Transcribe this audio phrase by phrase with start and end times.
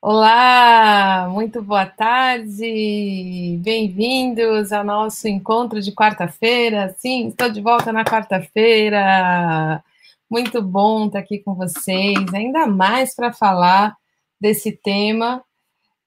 [0.00, 6.94] Olá, muito boa tarde, bem-vindos ao nosso encontro de quarta-feira.
[6.98, 9.82] Sim, estou de volta na quarta-feira.
[10.30, 13.96] Muito bom estar aqui com vocês, ainda mais para falar
[14.40, 15.42] desse tema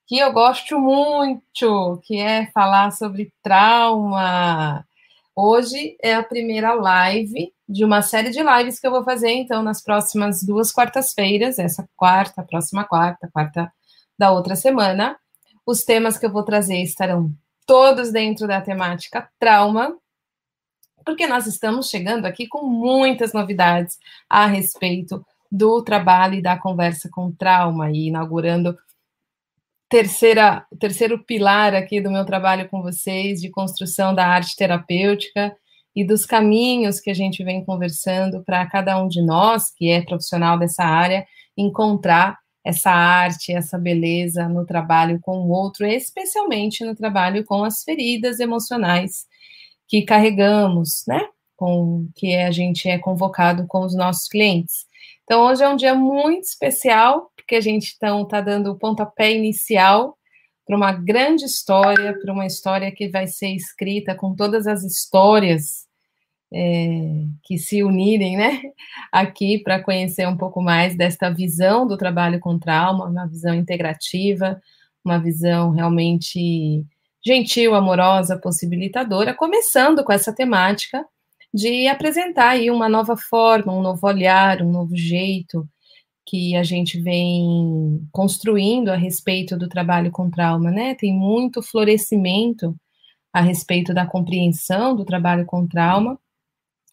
[0.06, 4.86] que eu gosto muito, que é falar sobre trauma.
[5.36, 9.62] Hoje é a primeira live de uma série de lives que eu vou fazer, então,
[9.62, 13.70] nas próximas duas quartas-feiras, essa quarta, próxima quarta, quarta
[14.18, 15.16] da outra semana.
[15.66, 17.32] Os temas que eu vou trazer estarão
[17.66, 19.96] todos dentro da temática trauma,
[21.04, 27.08] porque nós estamos chegando aqui com muitas novidades a respeito do trabalho e da conversa
[27.10, 28.76] com trauma e inaugurando
[29.88, 35.54] terceira terceiro pilar aqui do meu trabalho com vocês de construção da arte terapêutica
[35.94, 40.00] e dos caminhos que a gente vem conversando para cada um de nós que é
[40.00, 46.94] profissional dessa área encontrar essa arte, essa beleza no trabalho com o outro, especialmente no
[46.94, 49.26] trabalho com as feridas emocionais
[49.88, 51.28] que carregamos, né?
[51.56, 54.86] Com que a gente é convocado com os nossos clientes.
[55.24, 58.78] Então, hoje é um dia muito especial, porque a gente está então, tá dando o
[58.78, 60.16] pontapé inicial
[60.66, 65.81] para uma grande história, para uma história que vai ser escrita com todas as histórias
[66.52, 68.60] é, que se unirem, né,
[69.10, 74.60] aqui para conhecer um pouco mais desta visão do trabalho com trauma, uma visão integrativa,
[75.04, 76.84] uma visão realmente
[77.24, 81.04] gentil, amorosa, possibilitadora, começando com essa temática
[81.54, 85.68] de apresentar aí uma nova forma, um novo olhar, um novo jeito
[86.26, 90.94] que a gente vem construindo a respeito do trabalho com trauma, né?
[90.94, 92.74] Tem muito florescimento
[93.32, 96.18] a respeito da compreensão do trabalho com trauma,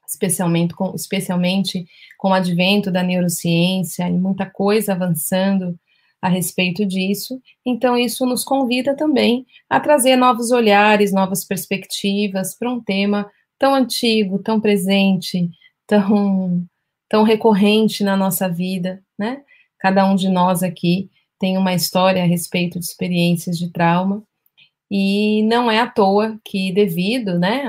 [0.09, 1.85] especialmente com, especialmente
[2.17, 5.77] com o advento da neurociência e muita coisa avançando
[6.21, 7.39] a respeito disso.
[7.65, 13.73] Então, isso nos convida também a trazer novos olhares, novas perspectivas para um tema tão
[13.73, 15.49] antigo, tão presente,
[15.87, 16.65] tão,
[17.07, 19.41] tão recorrente na nossa vida, né?
[19.79, 24.21] Cada um de nós aqui tem uma história a respeito de experiências de trauma,
[24.91, 27.63] e não é à toa que, devido né,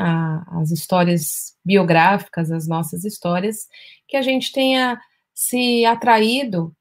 [0.49, 3.69] às histórias biográficas, às nossas histórias,
[4.09, 4.99] que a gente tenha
[5.35, 6.75] se atraído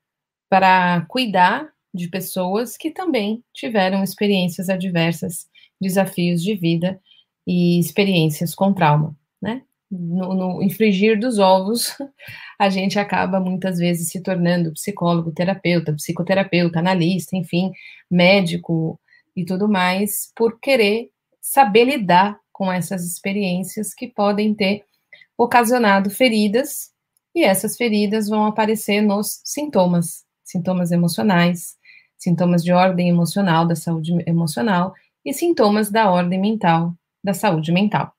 [0.50, 5.48] para cuidar de pessoas que também tiveram experiências adversas,
[5.80, 7.00] desafios de vida
[7.46, 9.64] e experiências com trauma, né?
[9.92, 11.96] No, no, infringir dos ovos,
[12.60, 17.72] a gente acaba muitas vezes se tornando psicólogo, terapeuta, psicoterapeuta, analista, enfim,
[18.10, 19.00] médico,
[19.36, 21.10] e tudo mais, por querer
[21.42, 24.84] saber lidar com essas experiências que podem ter
[25.38, 26.92] ocasionado feridas,
[27.34, 31.78] e essas feridas vão aparecer nos sintomas, sintomas emocionais,
[32.18, 38.14] sintomas de ordem emocional, da saúde emocional, e sintomas da ordem mental, da saúde mental.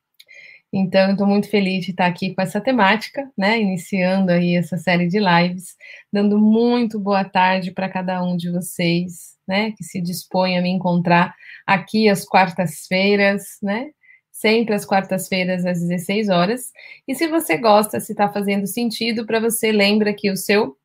[0.72, 3.60] Então, estou muito feliz de estar aqui com essa temática, né?
[3.60, 5.76] Iniciando aí essa série de lives,
[6.12, 9.72] dando muito boa tarde para cada um de vocês, né?
[9.72, 11.34] Que se dispõe a me encontrar
[11.66, 13.90] aqui às quartas-feiras, né?
[14.30, 16.70] Sempre às quartas-feiras, às 16 horas.
[17.06, 20.76] E se você gosta, se está fazendo sentido para você, lembra que o seu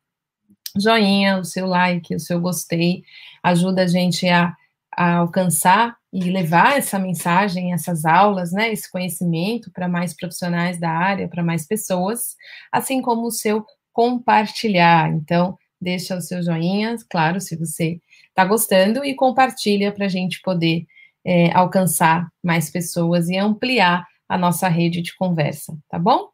[0.76, 3.02] joinha, o seu like, o seu gostei
[3.42, 4.52] ajuda a gente a,
[4.92, 10.90] a alcançar e levar essa mensagem, essas aulas, né, esse conhecimento para mais profissionais da
[10.90, 12.34] área, para mais pessoas,
[12.72, 15.10] assim como o seu compartilhar.
[15.12, 18.00] Então, deixa o seu joinha, claro, se você
[18.36, 20.84] está gostando, e compartilha para a gente poder
[21.24, 26.28] é, alcançar mais pessoas e ampliar a nossa rede de conversa, tá bom?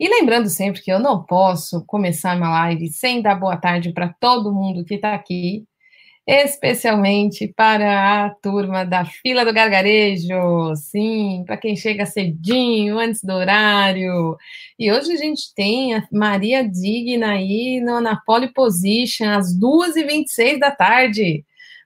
[0.00, 4.14] E lembrando sempre que eu não posso começar uma live sem dar boa tarde para
[4.18, 5.66] todo mundo que está aqui,
[6.26, 13.32] especialmente para a turma da fila do gargarejo, sim, para quem chega cedinho, antes do
[13.32, 14.36] horário.
[14.78, 20.58] E hoje a gente tem a Maria Digna aí no, na pole position, às 2h26
[20.58, 21.44] da tarde.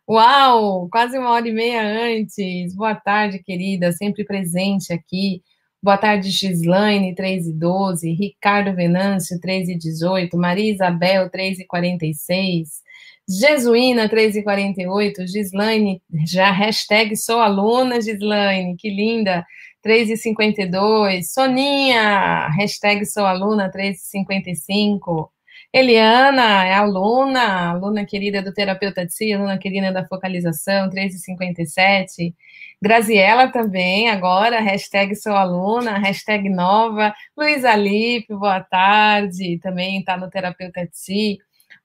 [0.09, 2.75] Uau, quase uma hora e meia antes.
[2.75, 5.43] Boa tarde, querida, sempre presente aqui.
[5.82, 11.67] Boa tarde, Gislaine, 3 e 12, Ricardo Venâncio, 3 e 18, Maria Isabel, 3 e
[11.67, 12.82] 46,
[13.28, 19.44] Jesuína 348, Gislaine, já hashtag sou aluna, Gislaine, que linda,
[19.84, 21.25] 3,52.
[21.25, 25.28] Soninha, hashtag sou aluna, 3,55.
[25.70, 32.34] Eliana, é aluna, aluna querida do terapeuta de si, aluna querida da focalização, 3,57.
[32.81, 37.14] Graziela também, agora, hashtag sou aluna, hashtag nova.
[37.36, 41.38] Luísa Lipe, boa tarde, também está no terapeuta de si.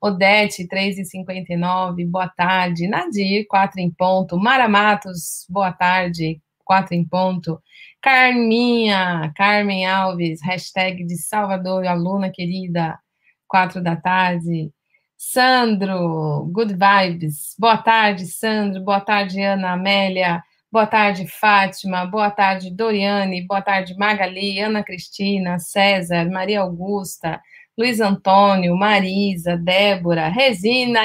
[0.06, 2.90] Odete, 3h59, boa tarde.
[2.90, 4.38] Nadir, 4 em ponto.
[4.38, 7.58] Mara Matos, boa tarde, 4 em ponto.
[8.02, 13.00] Carminha, Carmen Alves, hashtag de Salvador, aluna querida,
[13.48, 14.74] 4 da tarde.
[15.16, 17.56] Sandro, good vibes.
[17.58, 18.84] Boa tarde, Sandro.
[18.84, 20.44] Boa tarde, Ana Amélia.
[20.70, 22.06] Boa tarde, Fátima.
[22.06, 23.48] Boa tarde, Doriane.
[23.48, 27.42] Boa tarde, Magali, Ana Cristina, César, Maria Augusta,
[27.76, 31.00] Luiz Antônio, Marisa, Débora, Resina.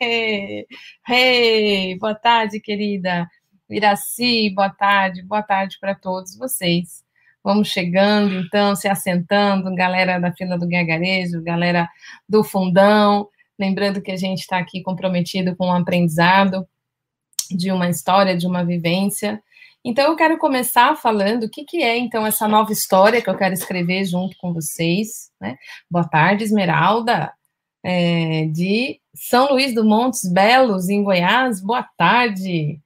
[0.00, 0.66] Ei,
[1.06, 3.28] hey, boa tarde, querida.
[3.68, 5.22] Iraci, boa tarde.
[5.22, 7.04] Boa tarde para todos vocês.
[7.42, 11.86] Vamos chegando, então, se assentando, galera da fila do gargarejo, galera
[12.26, 13.28] do fundão.
[13.58, 16.66] Lembrando que a gente está aqui comprometido com o aprendizado
[17.50, 19.42] de uma história, de uma vivência.
[19.84, 23.36] Então, eu quero começar falando o que, que é, então, essa nova história que eu
[23.36, 25.30] quero escrever junto com vocês.
[25.38, 25.58] Né?
[25.90, 27.30] Boa tarde, Esmeralda,
[27.84, 31.60] é, de São Luís do Montes Belos, em Goiás.
[31.60, 32.80] Boa tarde.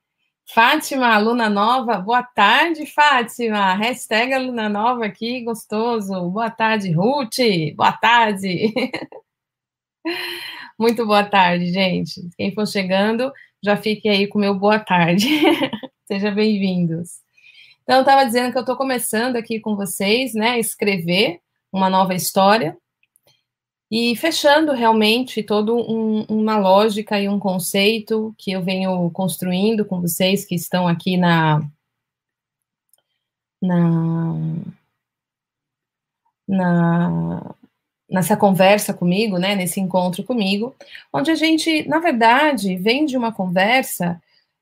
[0.52, 3.74] Fátima, aluna nova, boa tarde, Fátima.
[3.74, 6.12] Hashtag aluna nova aqui, gostoso.
[6.30, 7.36] Boa tarde, Ruth.
[7.76, 8.72] Boa tarde.
[10.78, 12.28] Muito boa tarde, gente.
[12.36, 15.28] Quem for chegando, já fique aí com o meu boa tarde.
[16.08, 17.20] Sejam bem-vindos.
[17.82, 21.38] Então, eu estava dizendo que eu estou começando aqui com vocês, né, escrever
[21.70, 22.78] uma nova história
[23.90, 30.00] e fechando realmente todo um, uma lógica e um conceito que eu venho construindo com
[30.00, 31.60] vocês que estão aqui na
[33.60, 34.32] na,
[36.48, 37.54] na
[38.08, 40.74] nessa conversa comigo, né, nesse encontro comigo,
[41.12, 44.18] onde a gente, na verdade, vem de uma conversa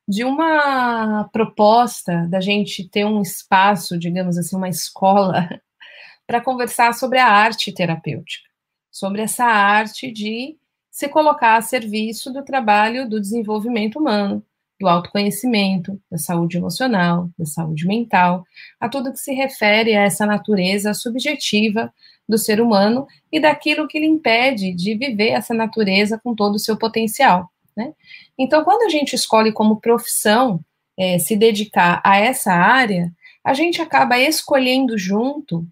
[0.08, 5.48] de uma proposta da gente ter um espaço, digamos assim, uma escola
[6.26, 8.48] para conversar sobre a arte terapêutica,
[8.90, 10.56] sobre essa arte de
[10.90, 14.42] se colocar a serviço do trabalho do desenvolvimento humano,
[14.80, 18.44] do autoconhecimento, da saúde emocional, da saúde mental,
[18.78, 21.92] a tudo que se refere a essa natureza subjetiva
[22.28, 26.58] do ser humano e daquilo que lhe impede de viver essa natureza com todo o
[26.58, 27.50] seu potencial.
[27.76, 27.92] Né?
[28.38, 30.60] Então, quando a gente escolhe como profissão
[30.98, 33.12] é, se dedicar a essa área,
[33.44, 35.66] a gente acaba escolhendo junto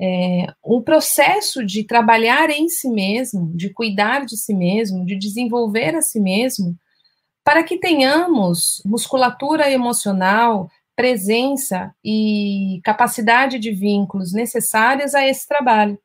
[0.00, 5.94] é, um processo de trabalhar em si mesmo, de cuidar de si mesmo, de desenvolver
[5.94, 6.76] a si mesmo,
[7.44, 15.98] para que tenhamos musculatura emocional, presença e capacidade de vínculos necessárias a esse trabalho.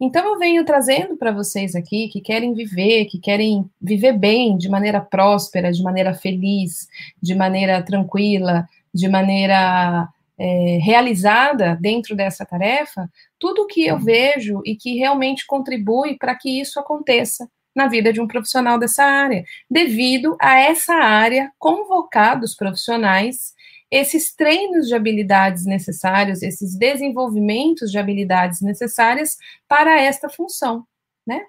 [0.00, 4.68] Então eu venho trazendo para vocês aqui que querem viver, que querem viver bem, de
[4.68, 6.86] maneira próspera, de maneira feliz,
[7.20, 10.06] de maneira tranquila, de maneira
[10.38, 16.60] é, realizada dentro dessa tarefa, tudo que eu vejo e que realmente contribui para que
[16.60, 22.54] isso aconteça na vida de um profissional dessa área, devido a essa área convocar dos
[22.54, 23.54] profissionais
[23.90, 29.36] esses treinos de habilidades necessários, esses desenvolvimentos de habilidades necessárias
[29.68, 30.84] para esta função.
[31.26, 31.42] Né?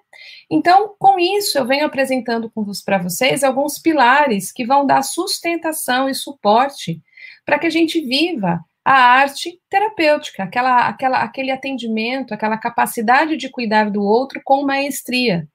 [0.50, 2.50] Então, com isso, eu venho apresentando
[2.84, 7.00] para vocês alguns pilares que vão dar sustentação e suporte
[7.44, 13.48] para que a gente viva a arte terapêutica, aquela, aquela, aquele atendimento, aquela capacidade de
[13.50, 15.46] cuidar do outro com maestria,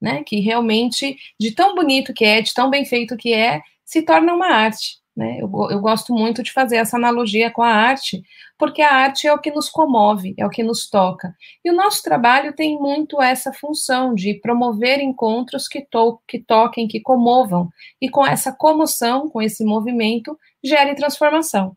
[0.00, 0.22] né?
[0.22, 4.34] Que realmente, de tão bonito que é, de tão bem feito que é, se torna
[4.34, 4.98] uma arte.
[5.16, 5.38] Né?
[5.40, 8.22] Eu, eu gosto muito de fazer essa analogia com a arte,
[8.58, 11.34] porque a arte é o que nos comove, é o que nos toca.
[11.64, 16.88] E o nosso trabalho tem muito essa função de promover encontros que, to que toquem,
[16.88, 17.68] que comovam,
[18.00, 21.76] e com essa comoção, com esse movimento, gere transformação.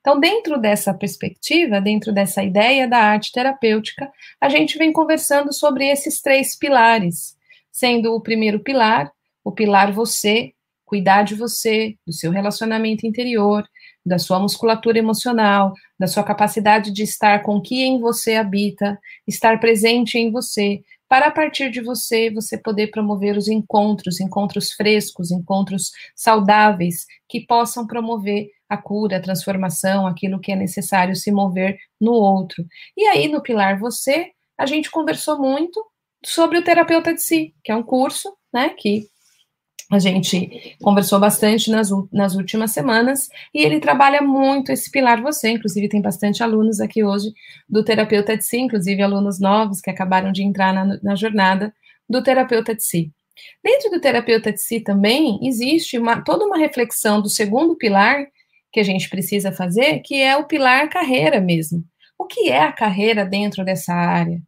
[0.00, 4.10] Então, dentro dessa perspectiva, dentro dessa ideia da arte terapêutica,
[4.40, 7.36] a gente vem conversando sobre esses três pilares,
[7.70, 9.12] sendo o primeiro pilar,
[9.44, 10.52] o pilar você,
[10.92, 13.66] cuidar de você, do seu relacionamento interior,
[14.04, 19.58] da sua musculatura emocional, da sua capacidade de estar com que em você habita, estar
[19.58, 25.30] presente em você, para a partir de você, você poder promover os encontros, encontros frescos,
[25.30, 31.78] encontros saudáveis, que possam promover a cura, a transformação, aquilo que é necessário se mover
[31.98, 32.66] no outro.
[32.94, 35.82] E aí, no Pilar Você, a gente conversou muito
[36.22, 39.10] sobre o terapeuta de si, que é um curso, né, que
[39.94, 45.50] a gente conversou bastante nas, nas últimas semanas e ele trabalha muito esse pilar você.
[45.50, 47.32] Inclusive, tem bastante alunos aqui hoje
[47.68, 51.72] do terapeuta de si, inclusive alunos novos que acabaram de entrar na, na jornada
[52.08, 53.12] do terapeuta de si.
[53.62, 58.26] Dentro do terapeuta de si também existe uma, toda uma reflexão do segundo pilar
[58.72, 61.84] que a gente precisa fazer, que é o pilar carreira mesmo.
[62.18, 64.40] O que é a carreira dentro dessa área?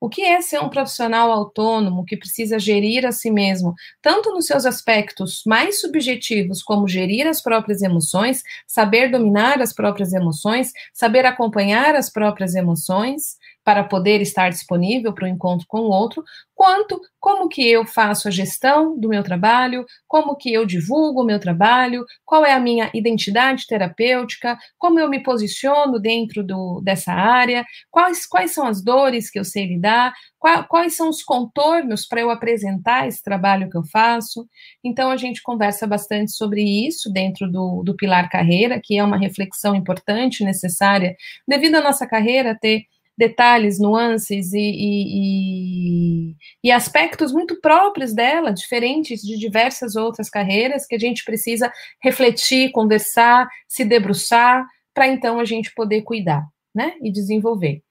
[0.00, 4.46] O que é ser um profissional autônomo que precisa gerir a si mesmo, tanto nos
[4.46, 11.26] seus aspectos mais subjetivos, como gerir as próprias emoções, saber dominar as próprias emoções, saber
[11.26, 16.24] acompanhar as próprias emoções, para poder estar disponível para o encontro com o outro,
[16.54, 21.24] quanto como que eu faço a gestão do meu trabalho, como que eu divulgo o
[21.24, 27.12] meu trabalho, qual é a minha identidade terapêutica, como eu me posiciono dentro do, dessa
[27.12, 32.06] área, quais, quais são as dores que eu sei lidar, qual, quais são os contornos
[32.06, 34.46] para eu apresentar esse trabalho que eu faço.
[34.82, 39.18] Então, a gente conversa bastante sobre isso dentro do, do Pilar Carreira, que é uma
[39.18, 41.14] reflexão importante, necessária,
[41.46, 42.84] devido à nossa carreira ter
[43.20, 50.94] detalhes, nuances e, e, e, aspectos muito próprios dela, diferentes de diversas outras carreiras, que
[50.94, 51.70] a gente precisa
[52.02, 56.42] refletir, conversar, se debruçar, para então a gente poder cuidar
[56.74, 57.82] né, e desenvolver.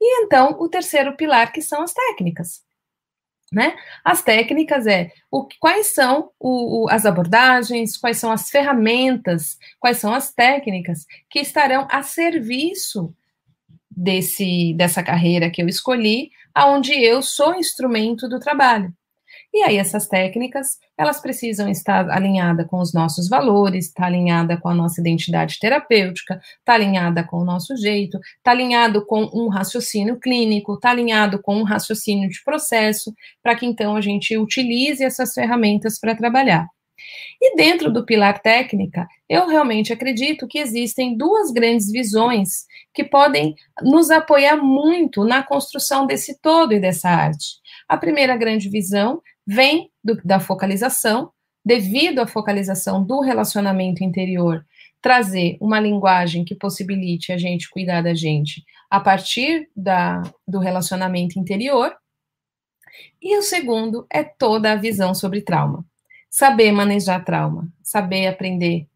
[0.00, 2.62] E então, o terceiro pilar, que são as técnicas.
[3.52, 3.76] Né?
[4.02, 9.98] As técnicas é o, quais são o, o, as abordagens, quais são as ferramentas, quais
[9.98, 13.14] são as técnicas que estarão a serviço
[13.98, 18.92] desse dessa carreira que eu escolhi, aonde eu sou instrumento do trabalho.
[19.52, 24.68] E aí essas técnicas, elas precisam estar alinhada com os nossos valores, tá alinhada com
[24.68, 30.18] a nossa identidade terapêutica, tá alinhada com o nosso jeito, tá alinhado com um raciocínio
[30.20, 33.12] clínico, estar alinhado com um raciocínio de processo,
[33.42, 36.68] para que então a gente utilize essas ferramentas para trabalhar.
[37.40, 43.54] E dentro do pilar técnica, eu realmente acredito que existem duas grandes visões que podem
[43.82, 47.58] nos apoiar muito na construção desse todo e dessa arte.
[47.88, 51.30] A primeira grande visão vem do, da focalização,
[51.64, 54.64] devido à focalização do relacionamento interior,
[55.00, 61.38] trazer uma linguagem que possibilite a gente cuidar da gente a partir da, do relacionamento
[61.38, 61.94] interior.
[63.22, 65.84] E o segundo é toda a visão sobre trauma
[66.30, 68.86] saber manejar trauma, saber aprender,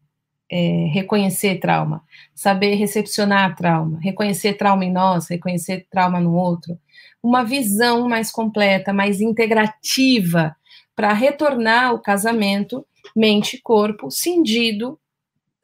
[0.51, 2.03] é, reconhecer trauma,
[2.35, 6.77] saber recepcionar trauma, reconhecer trauma em nós, reconhecer trauma no outro,
[7.21, 10.55] uma visão mais completa, mais integrativa
[10.95, 12.85] para retornar o casamento
[13.15, 14.99] mente corpo cindido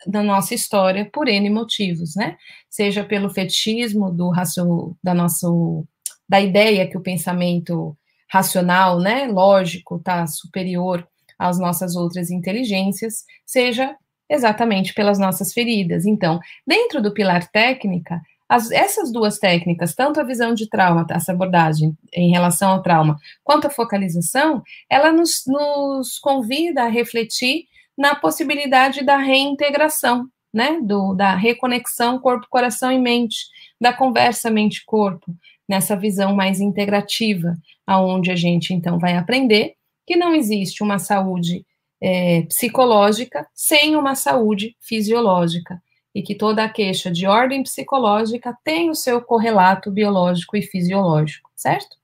[0.07, 2.37] da nossa história por N motivos, né?
[2.69, 5.85] Seja pelo fetismo do racio, da nosso
[6.27, 7.97] da ideia que o pensamento
[8.31, 11.07] racional, né, lógico, está superior
[11.39, 13.95] às nossas outras inteligências, seja
[14.29, 16.05] exatamente pelas nossas feridas.
[16.05, 21.31] Então, dentro do pilar técnica, as, essas duas técnicas, tanto a visão de trauma, essa
[21.31, 27.65] abordagem em relação ao trauma, quanto a focalização, ela nos, nos convida a refletir
[27.97, 33.37] na possibilidade da reintegração, né, do, da reconexão corpo, coração e mente,
[33.79, 35.31] da conversa mente-corpo,
[35.67, 37.55] nessa visão mais integrativa,
[37.85, 39.75] aonde a gente então vai aprender
[40.09, 41.63] que não existe uma saúde
[42.01, 45.79] é, psicológica sem uma saúde fisiológica
[46.15, 51.51] e que toda a queixa de ordem psicológica tem o seu correlato biológico e fisiológico,
[51.55, 51.95] certo?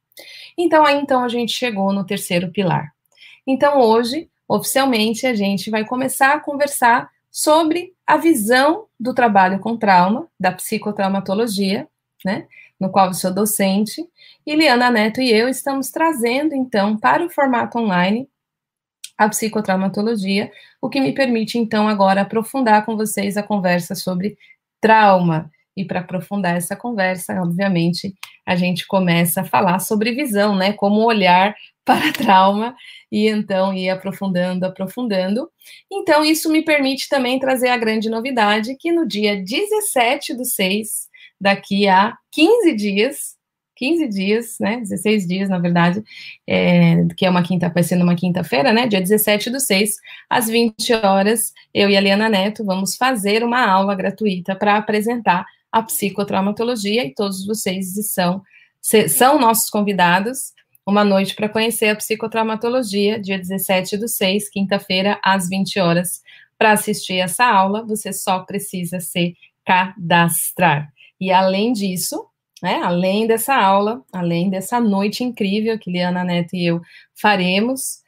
[0.55, 2.93] Então aí então a gente chegou no terceiro pilar.
[3.47, 9.75] Então hoje, oficialmente, a gente vai começar a conversar sobre a visão do trabalho com
[9.75, 11.87] trauma, da psicotraumatologia,
[12.23, 12.45] né?
[12.79, 14.05] No qual eu sou docente,
[14.45, 18.27] e Liana Neto e eu estamos trazendo, então, para o formato online,
[19.17, 20.51] a psicotraumatologia,
[20.81, 24.37] o que me permite, então, agora aprofundar com vocês a conversa sobre
[24.81, 25.49] trauma.
[25.75, 28.13] E para aprofundar essa conversa, obviamente,
[28.45, 30.71] a gente começa a falar sobre visão, né?
[30.73, 32.75] Como olhar para trauma
[33.11, 35.49] e então ir aprofundando, aprofundando.
[35.91, 41.07] Então, isso me permite também trazer a grande novidade que no dia 17 do 6,
[41.45, 43.35] daqui a 15 dias,
[43.75, 44.77] 15 dias, né?
[44.77, 46.03] 16 dias, na verdade,
[46.47, 48.87] é, que é uma quinta, vai sendo uma quinta-feira, né?
[48.87, 49.95] Dia 17 do 6,
[50.27, 55.45] às 20 horas, eu e a Liana Neto vamos fazer uma aula gratuita para apresentar
[55.71, 58.41] a psicotraumatologia e todos vocês são,
[59.07, 60.51] são nossos convidados.
[60.83, 66.23] Uma noite para conhecer a psicotraumatologia, dia 17 do 6, quinta-feira, às 20 horas.
[66.57, 69.35] Para assistir essa aula, você só precisa se
[69.65, 70.94] cadastrar.
[71.19, 72.27] E além disso,
[72.61, 72.81] né?
[72.81, 76.81] Além dessa aula, além dessa noite incrível que Liana Neto e eu
[77.13, 78.03] faremos,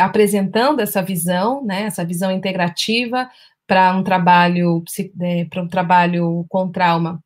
[0.00, 1.82] apresentando essa visão, né?
[1.82, 3.30] Essa visão integrativa
[3.66, 4.82] para um trabalho
[5.22, 7.22] é, para um trabalho com trauma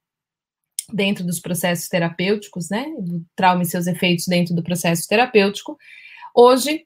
[0.92, 2.86] dentro dos processos terapêuticos, né?
[2.98, 5.78] Do trauma e seus efeitos dentro do processo terapêutico.
[6.34, 6.84] Hoje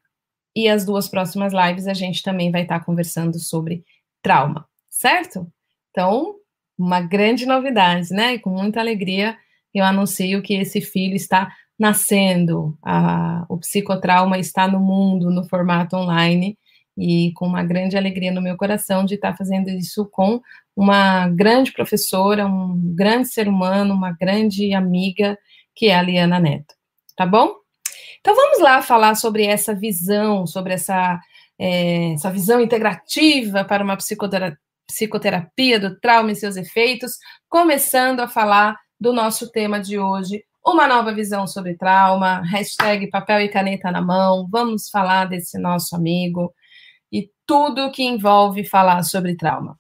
[0.55, 3.85] e as duas próximas lives a gente também vai estar conversando sobre
[4.23, 5.51] trauma, certo?
[5.91, 6.38] Então,
[6.79, 8.35] uma grande novidade, né?
[8.35, 9.37] E com muita alegria
[9.75, 15.97] eu anuncio que esse filho está nascendo, a, o psicotrauma está no mundo, no formato
[15.97, 16.59] online,
[16.97, 20.41] e com uma grande alegria no meu coração de estar fazendo isso com
[20.77, 25.39] uma grande professora, um grande ser humano, uma grande amiga,
[25.77, 26.75] que é a Liana Neto.
[27.17, 27.55] Tá bom?
[28.21, 31.21] Então vamos lá falar sobre essa visão, sobre essa,
[31.59, 34.59] é, essa visão integrativa para uma psicoterapia,
[34.89, 37.13] psicoterapia do trauma e seus efeitos,
[37.49, 43.43] começando a falar do nosso tema de hoje, uma nova visão sobre trauma, hashtag papel
[43.43, 46.53] e caneta na mão, vamos falar desse nosso amigo
[47.13, 49.79] e tudo que envolve falar sobre trauma.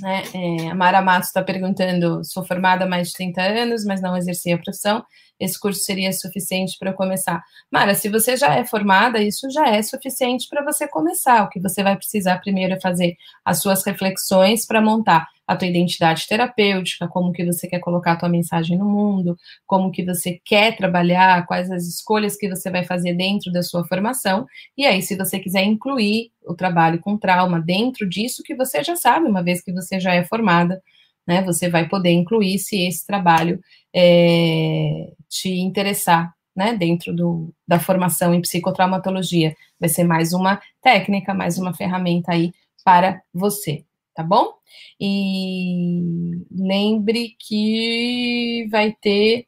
[0.00, 0.22] Né?
[0.34, 4.16] É, a Mara Matos está perguntando: sou formada há mais de 30 anos, mas não
[4.16, 5.04] exerci a profissão.
[5.38, 7.42] Esse curso seria suficiente para eu começar?
[7.70, 11.44] Mara, se você já é formada, isso já é suficiente para você começar.
[11.44, 15.68] O que você vai precisar primeiro é fazer as suas reflexões para montar a tua
[15.68, 20.40] identidade terapêutica, como que você quer colocar a tua mensagem no mundo, como que você
[20.44, 25.00] quer trabalhar, quais as escolhas que você vai fazer dentro da sua formação, e aí
[25.02, 29.42] se você quiser incluir o trabalho com trauma dentro disso que você já sabe, uma
[29.42, 30.82] vez que você já é formada,
[31.26, 33.60] né, você vai poder incluir se esse trabalho
[33.94, 39.54] é, te interessar, né, dentro do, da formação em psicotraumatologia.
[39.78, 42.52] Vai ser mais uma técnica, mais uma ferramenta aí
[42.84, 43.84] para você
[44.16, 44.54] tá bom?
[44.98, 49.46] E lembre que vai ter.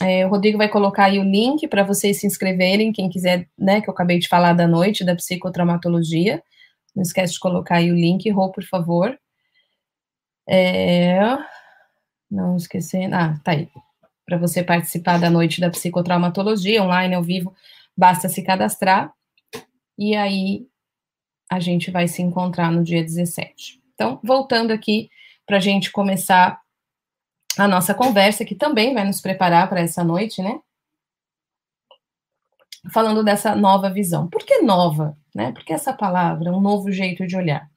[0.00, 3.80] É, o Rodrigo vai colocar aí o link para vocês se inscreverem, quem quiser, né,
[3.80, 6.42] que eu acabei de falar da noite da psicotraumatologia.
[6.94, 9.18] Não esquece de colocar aí o link, Rô, por favor.
[10.48, 11.18] É,
[12.30, 13.14] não esquecendo.
[13.16, 13.68] Ah, tá aí.
[14.24, 17.54] Para você participar da noite da psicotraumatologia, online, ao vivo,
[17.96, 19.12] basta se cadastrar.
[19.98, 20.66] E aí
[21.50, 23.83] a gente vai se encontrar no dia 17.
[23.94, 25.10] Então, voltando aqui
[25.46, 26.60] para a gente começar
[27.56, 30.60] a nossa conversa, que também vai nos preparar para essa noite, né?
[32.92, 34.28] Falando dessa nova visão.
[34.28, 35.16] Por que nova?
[35.34, 35.52] Né?
[35.52, 37.70] Por que essa palavra, um novo jeito de olhar?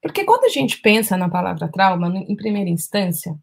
[0.00, 3.36] Porque quando a gente pensa na palavra trauma, em primeira instância,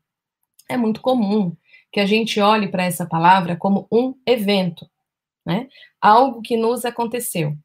[0.67, 1.55] é muito comum
[1.91, 4.89] que a gente olhe para essa palavra como um evento,
[5.45, 5.67] né?
[6.01, 7.55] Algo que nos aconteceu.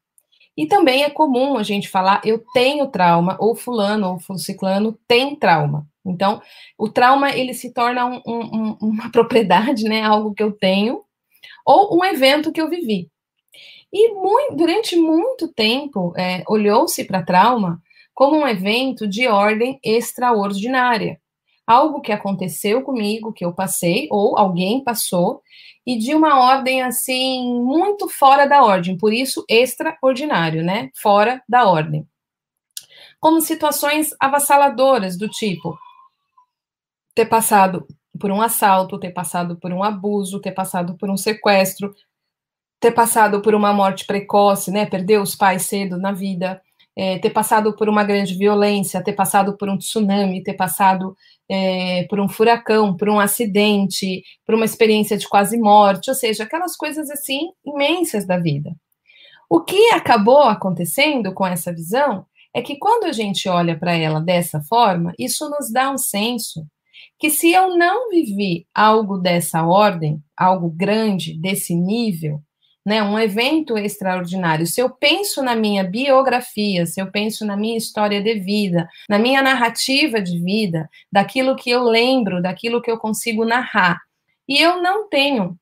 [0.55, 5.35] E também é comum a gente falar eu tenho trauma, ou fulano ou ciclano tem
[5.35, 5.87] trauma.
[6.05, 6.41] Então,
[6.77, 11.01] o trauma ele se torna um, um, uma propriedade, né, algo que eu tenho,
[11.65, 13.09] ou um evento que eu vivi.
[13.91, 17.81] E muito, durante muito tempo é, olhou-se para trauma
[18.13, 21.19] como um evento de ordem extraordinária,
[21.65, 25.41] algo que aconteceu comigo, que eu passei ou alguém passou
[25.85, 30.89] e de uma ordem assim muito fora da ordem, por isso extraordinário, né?
[30.95, 32.07] Fora da ordem.
[33.19, 35.77] Como situações avassaladoras do tipo
[37.15, 37.85] ter passado
[38.19, 41.93] por um assalto, ter passado por um abuso, ter passado por um sequestro,
[42.79, 44.85] ter passado por uma morte precoce, né?
[44.85, 46.61] Perder os pais cedo na vida,
[46.95, 51.15] é, ter passado por uma grande violência, ter passado por um tsunami, ter passado
[51.49, 56.43] é, por um furacão, por um acidente, por uma experiência de quase morte, ou seja,
[56.43, 58.75] aquelas coisas assim imensas da vida.
[59.49, 64.19] O que acabou acontecendo com essa visão é que quando a gente olha para ela
[64.19, 66.65] dessa forma, isso nos dá um senso
[67.19, 72.41] que se eu não vivi algo dessa ordem, algo grande, desse nível,
[72.85, 74.67] né, um evento extraordinário.
[74.67, 79.17] Se eu penso na minha biografia, se eu penso na minha história de vida, na
[79.17, 84.01] minha narrativa de vida, daquilo que eu lembro, daquilo que eu consigo narrar,
[84.47, 85.57] e eu não tenho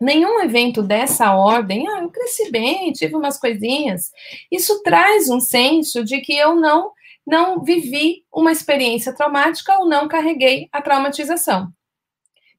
[0.00, 4.10] nenhum evento dessa ordem, ah, eu cresci bem, tive umas coisinhas,
[4.50, 6.92] isso traz um senso de que eu não
[7.26, 11.72] não vivi uma experiência traumática ou não carreguei a traumatização.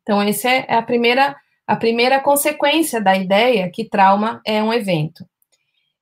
[0.02, 1.36] Então, essa é a primeira
[1.68, 5.26] a primeira consequência da ideia que trauma é um evento.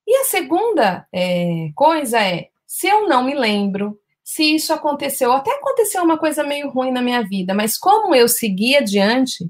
[0.06, 5.52] E a segunda é, coisa é, se eu não me lembro, se isso aconteceu, até
[5.52, 9.49] aconteceu uma coisa meio ruim na minha vida, mas como eu segui adiante,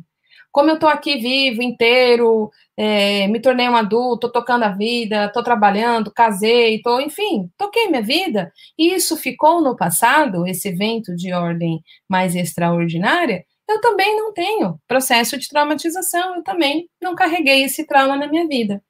[0.52, 5.30] como eu tô aqui vivo, inteiro, é, me tornei um adulto, tô tocando a vida,
[5.30, 11.16] tô trabalhando, casei, tô, enfim, toquei minha vida, e isso ficou no passado, esse evento
[11.16, 17.64] de ordem mais extraordinária, eu também não tenho processo de traumatização, eu também não carreguei
[17.64, 18.84] esse trauma na minha vida.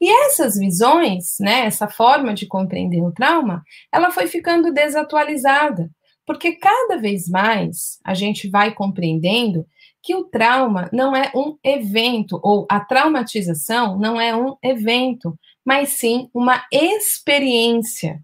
[0.00, 5.90] E essas visões, né, essa forma de compreender o trauma, ela foi ficando desatualizada,
[6.26, 9.66] porque cada vez mais a gente vai compreendendo
[10.02, 15.90] que o trauma não é um evento, ou a traumatização não é um evento, mas
[15.90, 18.20] sim uma experiência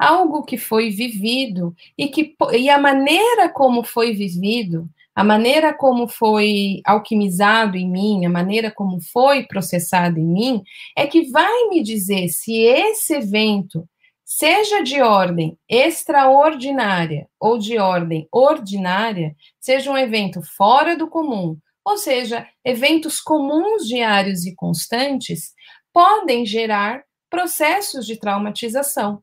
[0.00, 6.08] algo que foi vivido e que e a maneira como foi vivido, a maneira como
[6.08, 10.62] foi alquimizado em mim, a maneira como foi processado em mim,
[10.96, 13.86] é que vai me dizer se esse evento,
[14.24, 21.98] seja de ordem extraordinária ou de ordem ordinária, seja um evento fora do comum, ou
[21.98, 25.52] seja, eventos comuns diários e constantes,
[25.92, 29.22] podem gerar processos de traumatização.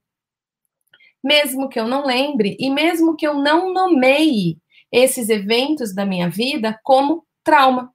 [1.23, 4.57] Mesmo que eu não lembre e mesmo que eu não nomeie
[4.91, 7.91] esses eventos da minha vida como trauma.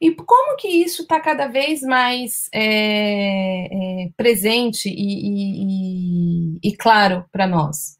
[0.00, 7.24] E como que isso está cada vez mais é, é, presente e, e, e claro
[7.32, 7.96] para nós?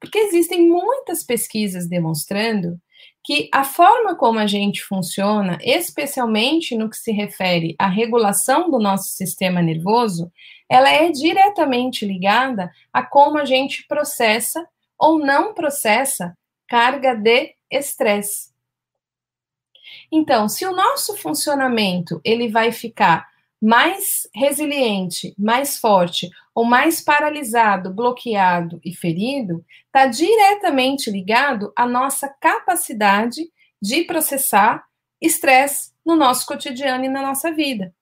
[0.00, 2.78] Porque existem muitas pesquisas demonstrando
[3.22, 8.78] que a forma como a gente funciona, especialmente no que se refere à regulação do
[8.78, 10.30] nosso sistema nervoso,
[10.74, 16.36] ela é diretamente ligada a como a gente processa ou não processa
[16.68, 18.52] carga de estresse.
[20.10, 23.28] Então, se o nosso funcionamento ele vai ficar
[23.62, 32.28] mais resiliente, mais forte ou mais paralisado, bloqueado e ferido, está diretamente ligado à nossa
[32.40, 33.42] capacidade
[33.80, 34.84] de processar
[35.20, 37.94] estresse no nosso cotidiano e na nossa vida.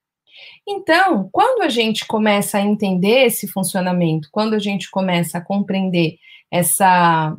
[0.66, 6.16] Então, quando a gente começa a entender esse funcionamento, quando a gente começa a compreender
[6.50, 7.36] essa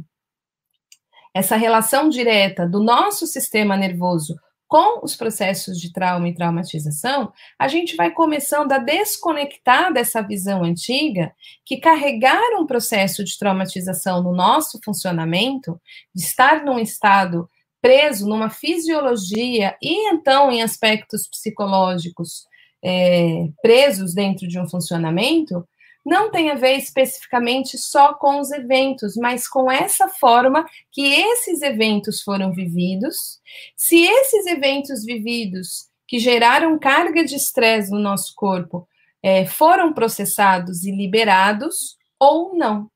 [1.36, 4.36] essa relação direta do nosso sistema nervoso
[4.68, 10.64] com os processos de trauma e traumatização, a gente vai começando a desconectar dessa visão
[10.64, 11.32] antiga
[11.66, 15.80] que carregar um processo de traumatização no nosso funcionamento,
[16.14, 17.50] de estar num estado
[17.84, 22.46] preso numa fisiologia e então em aspectos psicológicos
[22.84, 25.68] é, presos dentro de um funcionamento,
[26.06, 31.62] não tem a ver especificamente só com os eventos, mas com essa forma que esses
[31.62, 33.40] eventos foram vividos.
[33.78, 38.88] Se esses eventos vividos que geraram carga de estresse no nosso corpo
[39.24, 42.92] é, foram processados e liberados ou não.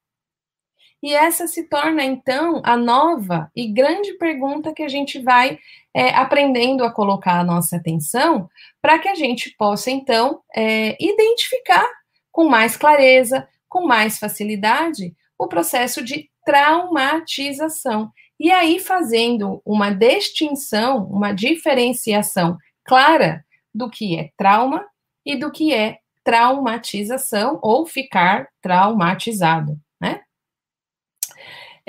[1.01, 5.57] E essa se torna, então, a nova e grande pergunta que a gente vai
[5.97, 8.47] é, aprendendo a colocar a nossa atenção
[8.79, 11.83] para que a gente possa, então, é, identificar
[12.31, 18.11] com mais clareza, com mais facilidade, o processo de traumatização.
[18.39, 24.85] E aí, fazendo uma distinção, uma diferenciação clara do que é trauma
[25.25, 29.79] e do que é traumatização ou ficar traumatizado?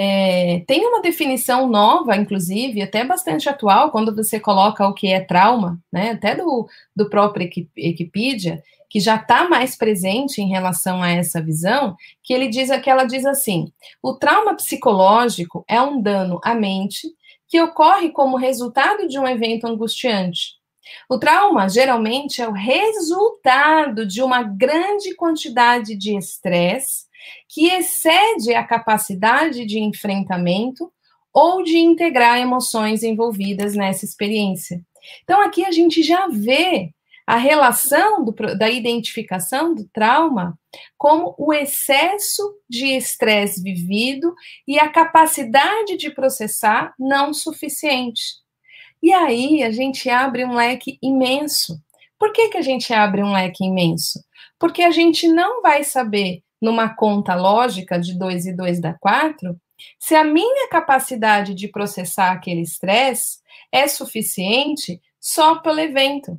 [0.00, 5.18] É, tem uma definição nova, inclusive, até bastante atual, quando você coloca o que é
[5.20, 6.12] trauma, né?
[6.12, 11.96] Até do, do próprio Wikipedia, que já está mais presente em relação a essa visão,
[12.22, 17.08] que ele diz que ela diz assim: o trauma psicológico é um dano à mente
[17.48, 20.58] que ocorre como resultado de um evento angustiante.
[21.10, 27.07] O trauma geralmente é o resultado de uma grande quantidade de estresse
[27.48, 30.92] que excede a capacidade de enfrentamento
[31.32, 34.80] ou de integrar emoções envolvidas nessa experiência.
[35.22, 36.90] Então, aqui a gente já vê
[37.28, 40.58] a relação do, da identificação do trauma
[40.96, 44.34] como o excesso de estresse vivido
[44.66, 48.22] e a capacidade de processar não suficiente.
[49.02, 51.78] E aí a gente abre um leque imenso.
[52.18, 54.24] Por que, que a gente abre um leque imenso?
[54.58, 59.56] Porque a gente não vai saber, numa conta lógica de 2 e 2 dá 4,
[59.98, 63.38] se a minha capacidade de processar aquele estresse
[63.70, 66.38] é suficiente só pelo evento.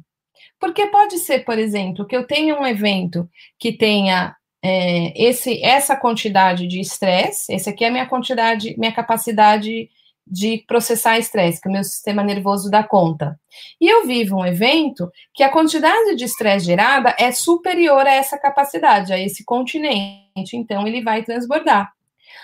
[0.60, 5.96] Porque pode ser, por exemplo, que eu tenha um evento que tenha é, esse, essa
[5.96, 9.90] quantidade de estresse, esse aqui é a minha quantidade, minha capacidade
[10.30, 13.40] de processar estresse, que o meu sistema nervoso dá conta.
[13.80, 18.38] E eu vivo um evento que a quantidade de estresse gerada é superior a essa
[18.38, 21.92] capacidade, a esse continente, então ele vai transbordar.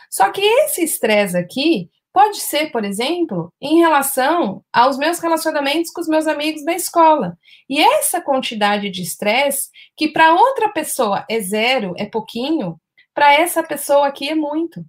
[0.10, 6.00] Só que esse estresse aqui Pode ser, por exemplo, em relação aos meus relacionamentos com
[6.00, 7.38] os meus amigos da escola.
[7.70, 9.68] E essa quantidade de estresse,
[9.98, 12.80] que para outra pessoa é zero, é pouquinho,
[13.14, 14.82] para essa pessoa aqui é muito.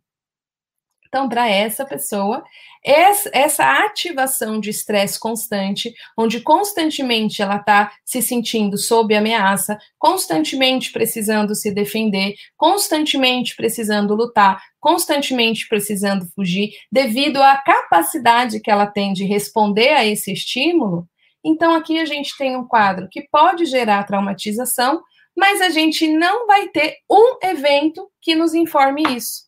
[1.08, 2.42] Então, para essa pessoa,
[2.84, 11.54] essa ativação de estresse constante, onde constantemente ela está se sentindo sob ameaça, constantemente precisando
[11.54, 19.24] se defender, constantemente precisando lutar, constantemente precisando fugir, devido à capacidade que ela tem de
[19.24, 21.08] responder a esse estímulo.
[21.44, 25.02] Então, aqui a gente tem um quadro que pode gerar traumatização,
[25.36, 29.45] mas a gente não vai ter um evento que nos informe isso.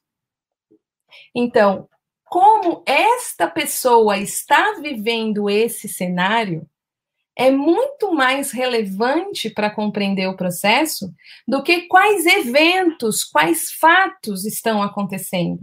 [1.34, 1.88] Então,
[2.24, 6.68] como esta pessoa está vivendo esse cenário
[7.38, 11.14] é muito mais relevante para compreender o processo
[11.46, 15.60] do que quais eventos, quais fatos estão acontecendo.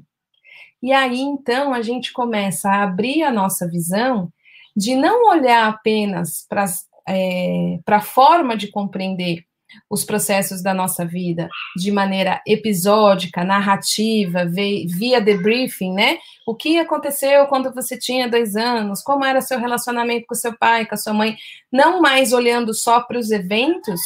[0.82, 4.32] E aí, então, a gente começa a abrir a nossa visão
[4.76, 6.66] de não olhar apenas para
[7.08, 9.45] é, a forma de compreender
[9.90, 16.18] os processos da nossa vida de maneira episódica, narrativa, via debriefing, né?
[16.46, 19.02] O que aconteceu quando você tinha dois anos?
[19.02, 21.36] Como era seu relacionamento com seu pai, com a sua mãe?
[21.72, 24.00] Não mais olhando só para os eventos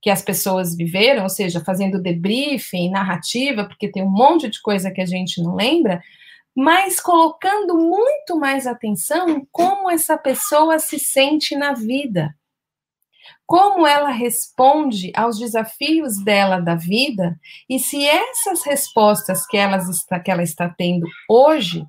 [0.00, 4.90] que as pessoas viveram, ou seja, fazendo debriefing, narrativa, porque tem um monte de coisa
[4.90, 6.00] que a gente não lembra,
[6.56, 12.34] mas colocando muito mais atenção como essa pessoa se sente na vida
[13.46, 17.38] como ela responde aos desafios dela da vida
[17.68, 21.84] e se essas respostas que, elas está, que ela está tendo hoje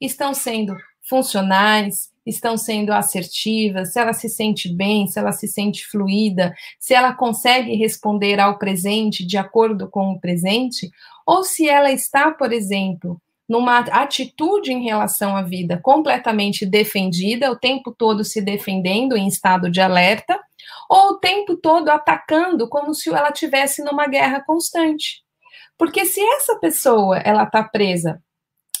[0.00, 0.74] estão sendo
[1.08, 6.92] funcionais, estão sendo assertivas, se ela se sente bem, se ela se sente fluida, se
[6.92, 10.90] ela consegue responder ao presente de acordo com o presente,
[11.24, 17.56] ou se ela está, por exemplo, numa atitude em relação à vida completamente defendida, o
[17.56, 20.38] tempo todo se defendendo em estado de alerta,
[20.88, 25.22] ou o tempo todo atacando como se ela tivesse numa guerra constante.
[25.78, 28.20] Porque se essa pessoa ela está presa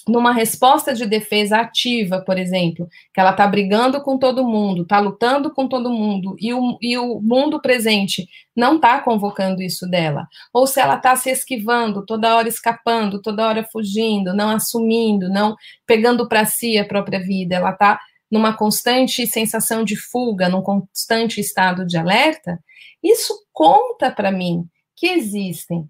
[0.08, 5.00] numa resposta de defesa ativa, por exemplo, que ela está brigando com todo mundo, está
[5.00, 10.28] lutando com todo mundo, e o, e o mundo presente não está convocando isso dela,
[10.52, 15.56] ou se ela está se esquivando, toda hora escapando, toda hora fugindo, não assumindo, não
[15.84, 17.98] pegando para si a própria vida, ela está
[18.30, 22.58] numa constante sensação de fuga, num constante estado de alerta,
[23.02, 25.88] isso conta para mim que existem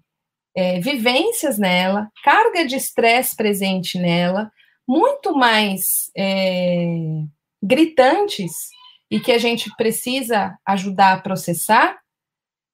[0.55, 4.51] é, vivências nela, carga de estresse presente nela,
[4.87, 6.85] muito mais é,
[7.61, 8.69] gritantes
[9.09, 11.97] e que a gente precisa ajudar a processar,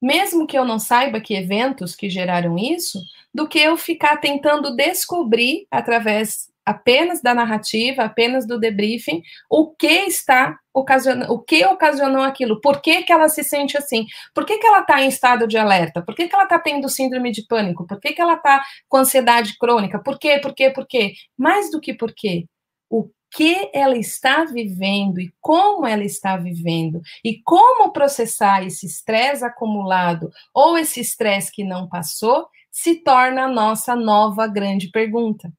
[0.02, 3.00] mesmo que eu não saiba que eventos que geraram isso,
[3.34, 10.06] do que eu ficar tentando descobrir através apenas da narrativa, apenas do debriefing, o que
[10.06, 14.58] está ocasionando, o que ocasionou aquilo, por que, que ela se sente assim, por que,
[14.58, 17.46] que ela está em estado de alerta, por que, que ela está tendo síndrome de
[17.46, 21.14] pânico, por que, que ela está com ansiedade crônica, por quê, por quê, por quê?
[21.38, 22.46] Mais do que por quê,
[22.90, 29.44] o que ela está vivendo e como ela está vivendo e como processar esse estresse
[29.44, 35.52] acumulado ou esse estresse que não passou se torna a nossa nova grande pergunta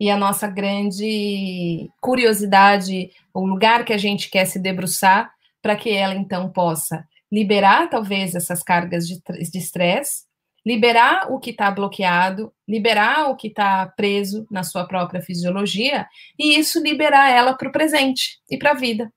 [0.00, 5.90] e a nossa grande curiosidade, o lugar que a gente quer se debruçar, para que
[5.90, 10.24] ela então possa liberar talvez essas cargas de estresse,
[10.64, 16.08] liberar o que está bloqueado, liberar o que está preso na sua própria fisiologia,
[16.38, 19.12] e isso liberar ela para o presente e para a vida,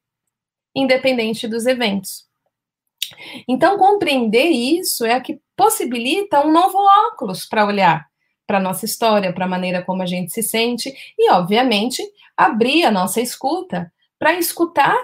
[0.76, 2.26] independente dos eventos.
[3.48, 8.06] Então, compreender isso é o que possibilita um novo óculos para olhar
[8.46, 12.04] para a nossa história, para a maneira como a gente se sente, e, obviamente,
[12.36, 14.98] abrir a nossa escuta para escutar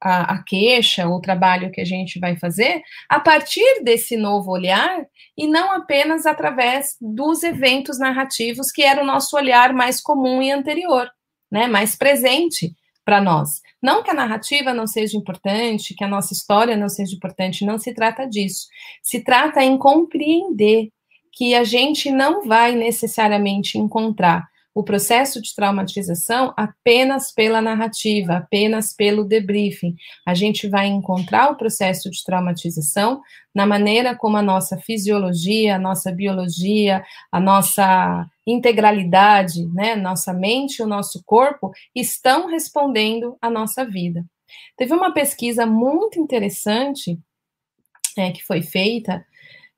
[0.00, 5.06] a, a, queixa, o trabalho que a gente vai fazer, a partir desse novo olhar,
[5.36, 10.52] e não apenas através dos eventos narrativos, que era o nosso olhar mais comum e
[10.52, 11.10] anterior,
[11.50, 13.60] né, mais presente para nós.
[13.82, 17.78] Não que a narrativa não seja importante, que a nossa história não seja importante, não
[17.78, 18.66] se trata disso.
[19.02, 20.88] Se trata em compreender
[21.36, 28.92] que a gente não vai necessariamente encontrar o processo de traumatização apenas pela narrativa, apenas
[28.92, 29.94] pelo debriefing.
[30.26, 33.22] A gente vai encontrar o processo de traumatização
[33.54, 40.82] na maneira como a nossa fisiologia, a nossa biologia, a nossa integralidade, né, nossa mente
[40.82, 44.24] o nosso corpo estão respondendo à nossa vida.
[44.76, 47.18] Teve uma pesquisa muito interessante
[48.18, 49.24] é, que foi feita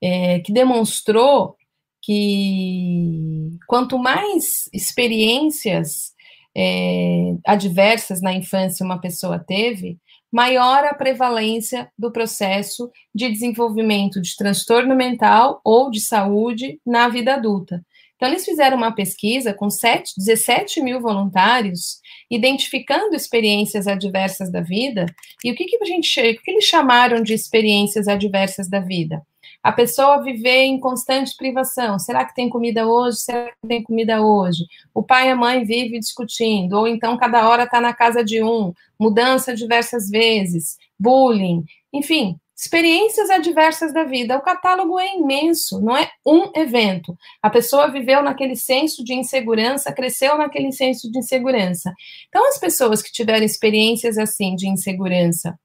[0.03, 1.57] é, que demonstrou
[2.03, 6.15] que quanto mais experiências
[6.57, 9.99] é, adversas na infância uma pessoa teve,
[10.33, 17.35] maior a prevalência do processo de desenvolvimento de transtorno mental ou de saúde na vida
[17.35, 17.85] adulta.
[18.17, 25.05] Então, eles fizeram uma pesquisa com 7, 17 mil voluntários, identificando experiências adversas da vida,
[25.45, 29.21] e o que, que a gente o que eles chamaram de experiências adversas da vida?
[29.67, 31.99] A pessoa viver em constante privação.
[31.99, 33.17] Será que tem comida hoje?
[33.17, 34.65] Será que tem comida hoje?
[34.95, 38.41] O pai e a mãe vivem discutindo, ou então cada hora está na casa de
[38.41, 44.39] um, mudança diversas vezes, bullying, enfim, Experiências adversas da vida.
[44.39, 47.15] O catálogo é imenso, não é um evento.
[47.43, 51.93] A pessoa viveu naquele senso de insegurança, cresceu naquele senso de insegurança.
[52.29, 55.59] Então, as pessoas que tiveram experiências assim de insegurança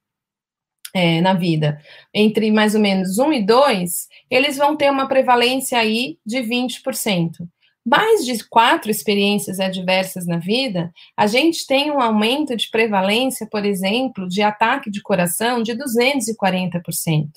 [0.93, 1.79] é, na vida,
[2.13, 7.47] entre mais ou menos um e dois, eles vão ter uma prevalência aí de 20%
[7.85, 13.65] mais de quatro experiências adversas na vida, a gente tem um aumento de prevalência, por
[13.65, 17.29] exemplo, de ataque de coração de 240%.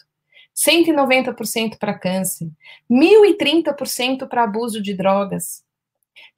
[0.55, 2.49] 190% para câncer,
[2.88, 5.64] 1.030% para abuso de drogas,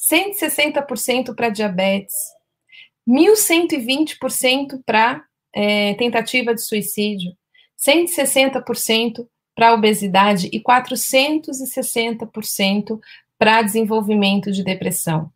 [0.01, 2.15] 160% para diabetes,
[3.07, 5.23] 1.120% para
[5.57, 7.33] é, tentativa de suicídio,
[7.79, 13.01] 160% para obesidade e 460%
[13.39, 15.33] para desenvolvimento de depressão.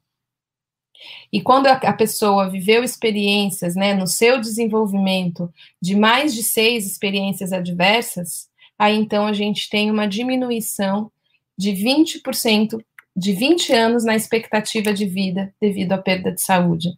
[1.32, 7.54] E quando a, pessoa viveu experiências, né, no seu desenvolvimento, de mais de seis experiências
[7.54, 11.10] adversas, aí então a gente tem uma diminuição
[11.56, 12.78] de 20%,
[13.16, 16.90] de 20 anos na expectativa de vida devido à perda de saúde.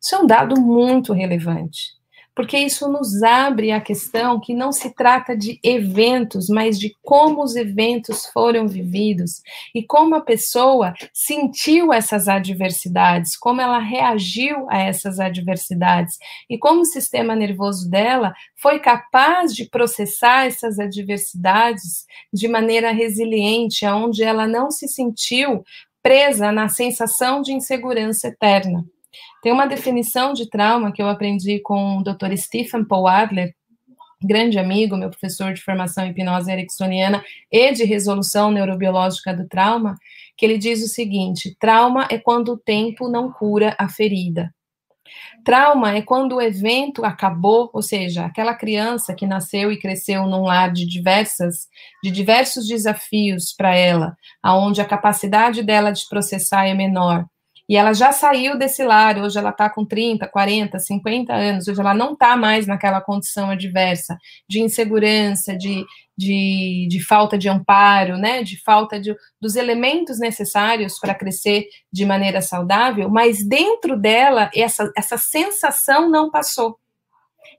[0.00, 2.00] Isso é um dado muito relevante
[2.34, 7.42] porque isso nos abre a questão que não se trata de eventos, mas de como
[7.42, 9.42] os eventos foram vividos
[9.74, 16.16] e como a pessoa sentiu essas adversidades, como ela reagiu a essas adversidades
[16.48, 23.86] e como o sistema nervoso dela foi capaz de processar essas adversidades de maneira resiliente,
[23.86, 25.62] onde ela não se sentiu
[26.02, 28.84] presa na sensação de insegurança eterna.
[29.42, 32.36] Tem uma definição de trauma que eu aprendi com o Dr.
[32.36, 33.54] Stephen Paul Adler,
[34.22, 39.96] grande amigo, meu professor de formação em hipnose ericksoniana e de resolução neurobiológica do trauma,
[40.36, 44.52] que ele diz o seguinte: trauma é quando o tempo não cura a ferida.
[45.44, 50.44] Trauma é quando o evento acabou, ou seja, aquela criança que nasceu e cresceu num
[50.44, 51.68] lar de diversas,
[52.02, 57.26] de diversos desafios para ela, aonde a capacidade dela de processar é menor,
[57.72, 61.80] e ela já saiu desse lar, hoje ela está com 30, 40, 50 anos, hoje
[61.80, 65.82] ela não está mais naquela condição adversa de insegurança, de,
[66.14, 72.04] de, de, falta de amparo, né, de falta de, dos elementos necessários para crescer de
[72.04, 76.78] maneira saudável, mas dentro dela essa, essa sensação não passou.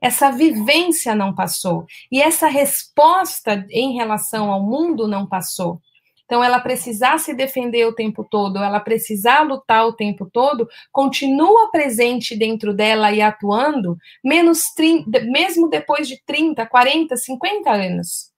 [0.00, 1.86] Essa vivência não passou.
[2.12, 5.80] E essa resposta em relação ao mundo não passou.
[6.24, 11.70] Então, ela precisar se defender o tempo todo, ela precisar lutar o tempo todo, continua
[11.70, 18.32] presente dentro dela e atuando, menos 30, mesmo depois de 30, 40, 50 anos.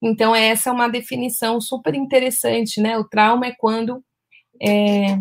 [0.00, 2.96] Então, essa é uma definição super interessante, né?
[2.98, 4.04] O trauma é quando
[4.62, 5.18] é,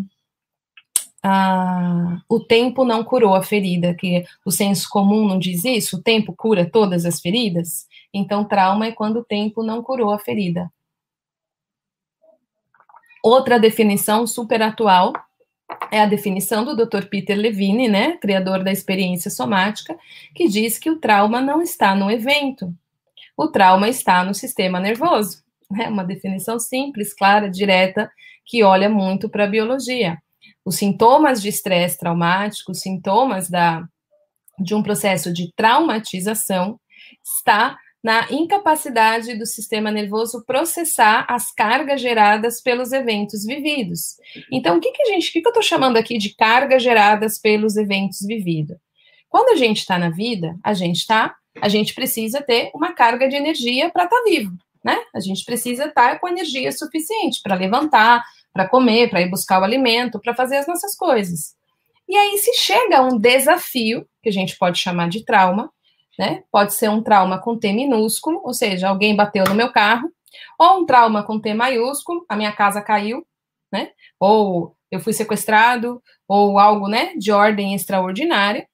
[1.24, 6.04] a, o tempo não curou a ferida, que o senso comum não diz isso, o
[6.04, 7.88] tempo cura todas as feridas.
[8.14, 10.72] Então, trauma é quando o tempo não curou a ferida.
[13.26, 15.12] Outra definição super atual
[15.92, 17.08] é a definição do Dr.
[17.10, 19.98] Peter Levine, né, criador da experiência somática,
[20.36, 22.72] que diz que o trauma não está no evento.
[23.36, 25.44] O trauma está no sistema nervoso.
[25.76, 28.12] É uma definição simples, clara, direta,
[28.46, 30.20] que olha muito para a biologia.
[30.64, 33.90] Os sintomas de estresse traumático, os sintomas da,
[34.60, 36.80] de um processo de traumatização,
[37.24, 44.18] está na incapacidade do sistema nervoso processar as cargas geradas pelos eventos vividos.
[44.52, 46.84] Então, o que, que a gente, o que, que eu estou chamando aqui de cargas
[46.84, 48.78] geradas pelos eventos vividos?
[49.28, 53.28] Quando a gente está na vida, a gente está, a gente precisa ter uma carga
[53.28, 54.52] de energia para estar tá vivo,
[54.84, 55.00] né?
[55.12, 59.60] A gente precisa estar tá com energia suficiente para levantar, para comer, para ir buscar
[59.60, 61.56] o alimento, para fazer as nossas coisas.
[62.08, 65.72] E aí, se chega a um desafio, que a gente pode chamar de trauma,
[66.18, 66.44] né?
[66.52, 70.12] Pode ser um trauma com T minúsculo, ou seja, alguém bateu no meu carro,
[70.60, 73.26] ou um trauma com T maiúsculo, a minha casa caiu,
[73.72, 73.92] né?
[74.20, 78.68] Ou eu fui sequestrado, ou algo, né, de ordem extraordinária.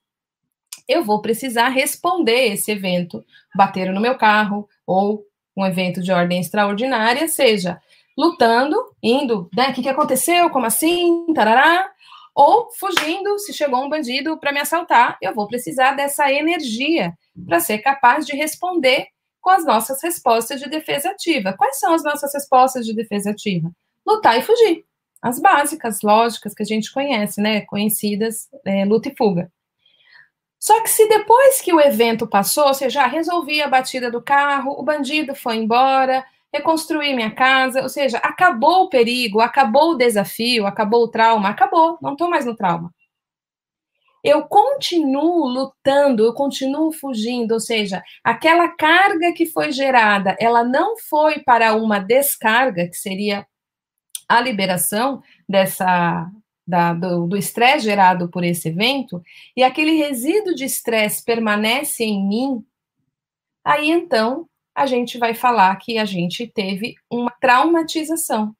[0.88, 3.24] Eu vou precisar responder esse evento,
[3.54, 5.24] bateram no meu carro, ou
[5.56, 7.80] um evento de ordem extraordinária, seja
[8.16, 11.90] lutando, indo, né, o que, que aconteceu, como assim, tarará,
[12.34, 17.12] ou fugindo, se chegou um bandido para me assaltar, eu vou precisar dessa energia
[17.46, 19.06] para ser capaz de responder
[19.40, 21.52] com as nossas respostas de defesa ativa.
[21.52, 23.70] Quais são as nossas respostas de defesa ativa?
[24.06, 24.84] Lutar e fugir.
[25.20, 27.62] As básicas, lógicas que a gente conhece, né?
[27.62, 29.50] Conhecidas, é, luta e fuga.
[30.58, 34.78] Só que se depois que o evento passou, ou seja, resolvi a batida do carro,
[34.78, 40.66] o bandido foi embora, reconstruir minha casa, ou seja, acabou o perigo, acabou o desafio,
[40.66, 42.94] acabou o trauma, acabou, não estou mais no trauma.
[44.22, 50.96] Eu continuo lutando, eu continuo fugindo, ou seja, aquela carga que foi gerada, ela não
[50.96, 53.46] foi para uma descarga, que seria
[54.28, 56.30] a liberação dessa
[56.64, 59.20] da, do estresse gerado por esse evento,
[59.56, 62.64] e aquele resíduo de estresse permanece em mim,
[63.64, 68.54] aí então a gente vai falar que a gente teve uma traumatização.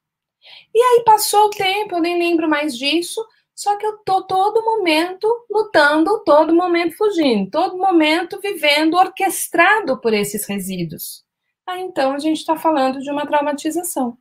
[0.74, 3.24] E aí passou o tempo, eu nem lembro mais disso,
[3.54, 10.12] só que eu tô todo momento lutando, todo momento fugindo, todo momento vivendo orquestrado por
[10.12, 11.24] esses resíduos.
[11.66, 14.16] Aí então a gente está falando de uma traumatização.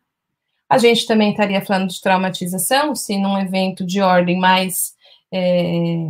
[0.69, 4.93] A gente também estaria falando de traumatização se num evento de ordem mais
[5.31, 6.07] é,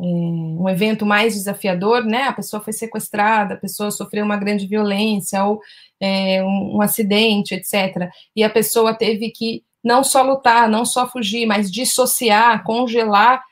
[0.00, 2.22] é, um evento mais desafiador, né?
[2.24, 5.60] A pessoa foi sequestrada, a pessoa sofreu uma grande violência ou
[6.00, 8.10] é, um, um acidente, etc.
[8.34, 13.42] E a pessoa teve que não só lutar, não só fugir, mas dissociar, congelar.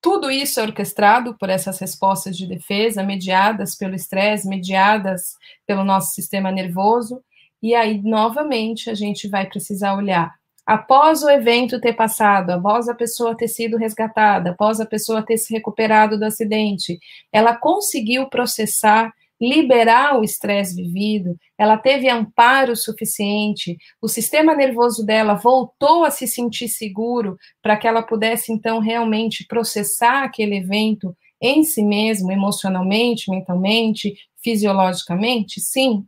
[0.00, 5.34] Tudo isso é orquestrado por essas respostas de defesa, mediadas pelo estresse, mediadas
[5.66, 7.22] pelo nosso sistema nervoso.
[7.60, 10.38] E aí, novamente, a gente vai precisar olhar.
[10.64, 15.38] Após o evento ter passado, após a pessoa ter sido resgatada, após a pessoa ter
[15.38, 16.98] se recuperado do acidente,
[17.32, 25.34] ela conseguiu processar liberar o estresse vivido, ela teve amparo suficiente, o sistema nervoso dela
[25.34, 31.62] voltou a se sentir seguro para que ela pudesse então realmente processar aquele evento em
[31.62, 35.60] si mesmo, emocionalmente, mentalmente, fisiologicamente?
[35.60, 36.04] Sim.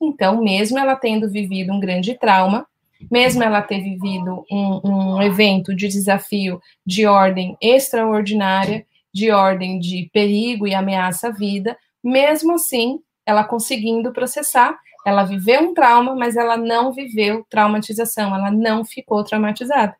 [0.00, 2.66] Então, mesmo ela tendo vivido um grande trauma,
[3.10, 10.08] mesmo ela ter vivido um, um evento de desafio de ordem extraordinária, de ordem de
[10.12, 16.36] perigo e ameaça à vida, mesmo assim, ela conseguindo processar, ela viveu um trauma, mas
[16.36, 19.96] ela não viveu traumatização, ela não ficou traumatizada.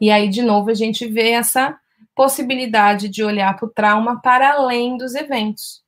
[0.00, 1.78] E aí, de novo, a gente vê essa
[2.14, 5.82] possibilidade de olhar para o trauma para além dos eventos.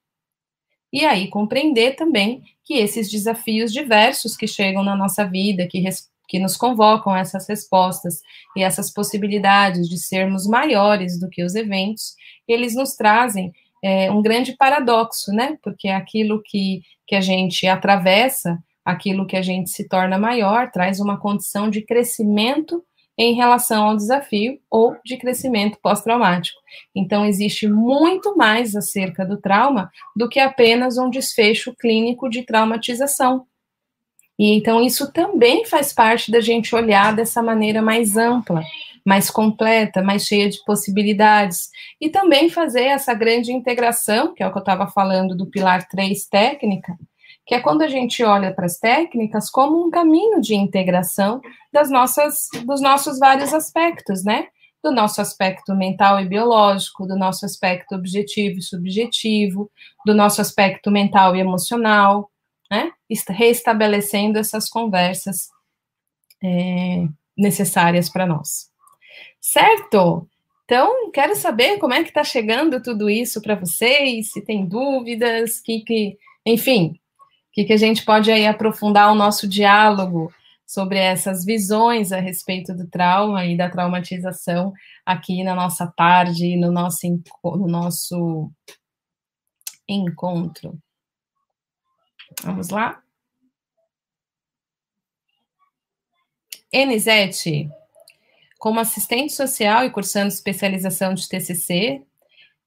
[0.93, 5.83] E aí, compreender também que esses desafios diversos que chegam na nossa vida, que,
[6.27, 8.21] que nos convocam essas respostas
[8.57, 12.15] e essas possibilidades de sermos maiores do que os eventos,
[12.47, 13.53] eles nos trazem
[13.83, 15.57] é, um grande paradoxo, né?
[15.63, 21.01] Porque aquilo que, que a gente atravessa, aquilo que a gente se torna maior, traz
[21.01, 22.83] uma condição de crescimento
[23.19, 26.59] em relação ao desafio ou de crescimento pós-traumático.
[26.95, 33.45] Então, existe muito mais acerca do trauma do que apenas um desfecho clínico de traumatização.
[34.39, 38.63] E então, isso também faz parte da gente olhar dessa maneira mais ampla
[39.09, 41.71] mais completa, mais cheia de possibilidades.
[41.99, 45.89] E também fazer essa grande integração, que é o que eu estava falando do pilar
[45.89, 46.95] 3 técnica,
[47.47, 51.41] que é quando a gente olha para as técnicas como um caminho de integração
[51.73, 54.49] das nossas, dos nossos vários aspectos, né?
[54.85, 59.71] Do nosso aspecto mental e biológico, do nosso aspecto objetivo e subjetivo,
[60.05, 62.31] do nosso aspecto mental e emocional,
[62.71, 62.93] né?
[63.31, 65.49] Reestabelecendo essas conversas
[66.45, 68.68] é, necessárias para nós.
[69.41, 70.29] Certo?
[70.65, 75.61] Então, quero saber como é que está chegando tudo isso para vocês, se tem dúvidas,
[75.61, 76.99] que, que enfim,
[77.53, 80.33] que, que a gente pode aí aprofundar o nosso diálogo
[80.67, 86.71] sobre essas visões a respeito do trauma e da traumatização aqui na nossa tarde, no
[86.71, 87.07] nosso,
[87.43, 88.53] no nosso
[89.89, 90.79] encontro.
[92.45, 93.03] Vamos lá?
[96.71, 97.71] Enisete,
[98.59, 102.03] como assistente social e cursando especialização de TCC,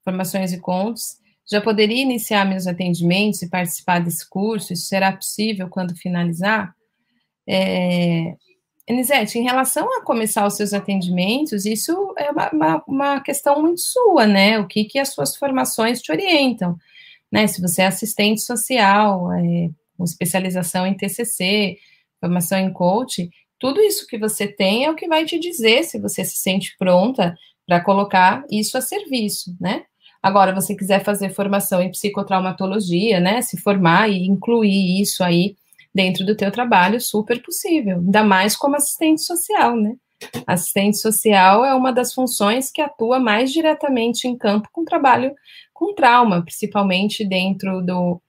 [0.03, 1.17] formações e contos,
[1.49, 4.71] já poderia iniciar meus atendimentos e participar desse curso?
[4.71, 6.73] Isso será possível quando finalizar?
[7.47, 8.35] É,
[8.87, 14.25] em relação a começar os seus atendimentos, isso é uma, uma, uma, questão muito sua,
[14.25, 14.59] né?
[14.59, 16.77] O que, que as suas formações te orientam,
[17.31, 17.47] né?
[17.47, 21.77] Se você é assistente social, é, com especialização em TCC,
[22.19, 23.29] formação em coach,
[23.61, 26.75] tudo isso que você tem é o que vai te dizer se você se sente
[26.79, 27.35] pronta
[27.67, 29.83] para colocar isso a serviço, né?
[30.21, 33.43] Agora, você quiser fazer formação em psicotraumatologia, né?
[33.43, 35.55] Se formar e incluir isso aí
[35.93, 37.97] dentro do teu trabalho, super possível.
[37.97, 39.93] Ainda mais como assistente social, né?
[40.47, 45.33] Assistente social é uma das funções que atua mais diretamente em campo com trabalho
[45.71, 48.21] com trauma, principalmente dentro do,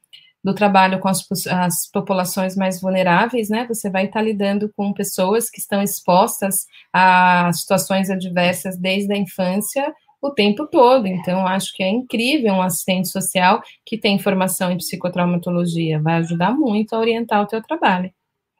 [0.43, 3.67] do trabalho com as, as, populações mais vulneráveis, né?
[3.69, 9.95] Você vai estar lidando com pessoas que estão expostas a situações adversas desde a infância
[10.21, 11.07] o tempo todo.
[11.07, 16.01] Então, acho que é incrível um assistente social que tem formação em psicotraumatologia.
[16.01, 18.13] Vai ajudar muito a orientar o teu trabalho,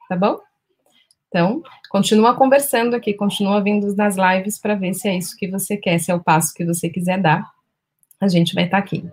[0.09, 0.37] tá bom?
[1.29, 5.75] Então, continua conversando aqui, continua vindo nas lives para ver se é isso que você
[5.75, 7.43] quer, se é o passo que você quiser dar.
[8.21, 9.03] A gente vai estar aqui.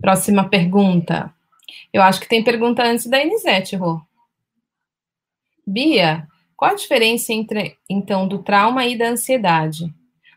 [0.00, 1.32] Próxima pergunta.
[1.92, 4.00] Eu acho que tem pergunta antes da Enisete, Rô.
[5.66, 6.26] Bia,
[6.56, 9.92] qual a diferença entre, então, do trauma e da ansiedade?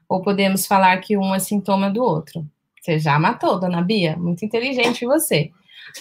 [0.07, 2.45] Ou podemos falar que um é sintoma do outro?
[2.81, 4.17] Você já matou, dona Bia.
[4.17, 5.51] Muito inteligente você.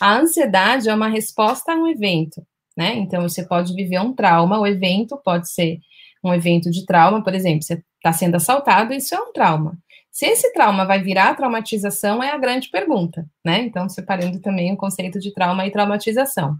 [0.00, 2.44] A ansiedade é uma resposta a um evento,
[2.76, 2.96] né?
[2.96, 5.78] Então, você pode viver um trauma, o evento pode ser
[6.22, 9.78] um evento de trauma, por exemplo, você está sendo assaltado, isso é um trauma.
[10.10, 13.60] Se esse trauma vai virar traumatização é a grande pergunta, né?
[13.60, 16.56] Então, separando também o conceito de trauma e traumatização.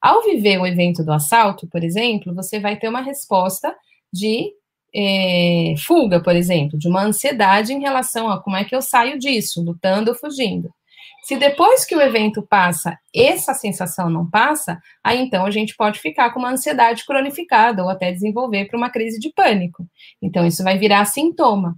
[0.00, 3.74] Ao viver o evento do assalto, por exemplo, você vai ter uma resposta
[4.12, 4.52] de
[4.94, 9.18] é, fuga, por exemplo, de uma ansiedade em relação a como é que eu saio
[9.18, 10.70] disso, lutando ou fugindo.
[11.24, 15.98] Se depois que o evento passa, essa sensação não passa, aí então a gente pode
[15.98, 19.86] ficar com uma ansiedade cronificada ou até desenvolver para uma crise de pânico.
[20.20, 21.76] Então, isso vai virar sintoma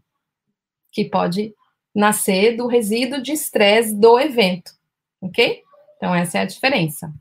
[0.96, 1.54] que pode
[1.94, 4.72] nascer do resíduo de estresse do evento,
[5.20, 5.62] ok?
[5.98, 7.12] Então, essa é a diferença.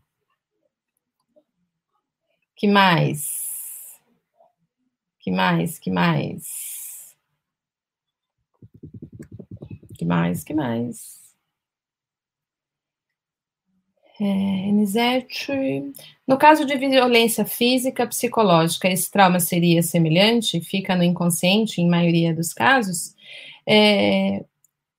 [2.55, 3.99] Que mais?
[5.19, 5.77] Que mais?
[5.77, 7.13] Que mais?
[9.97, 10.43] Que mais?
[10.45, 11.15] Que mais?
[14.17, 14.71] É,
[16.25, 20.61] no caso de violência física, psicológica, esse trauma seria semelhante?
[20.61, 23.14] Fica no inconsciente, em maioria dos casos?
[23.67, 24.43] É,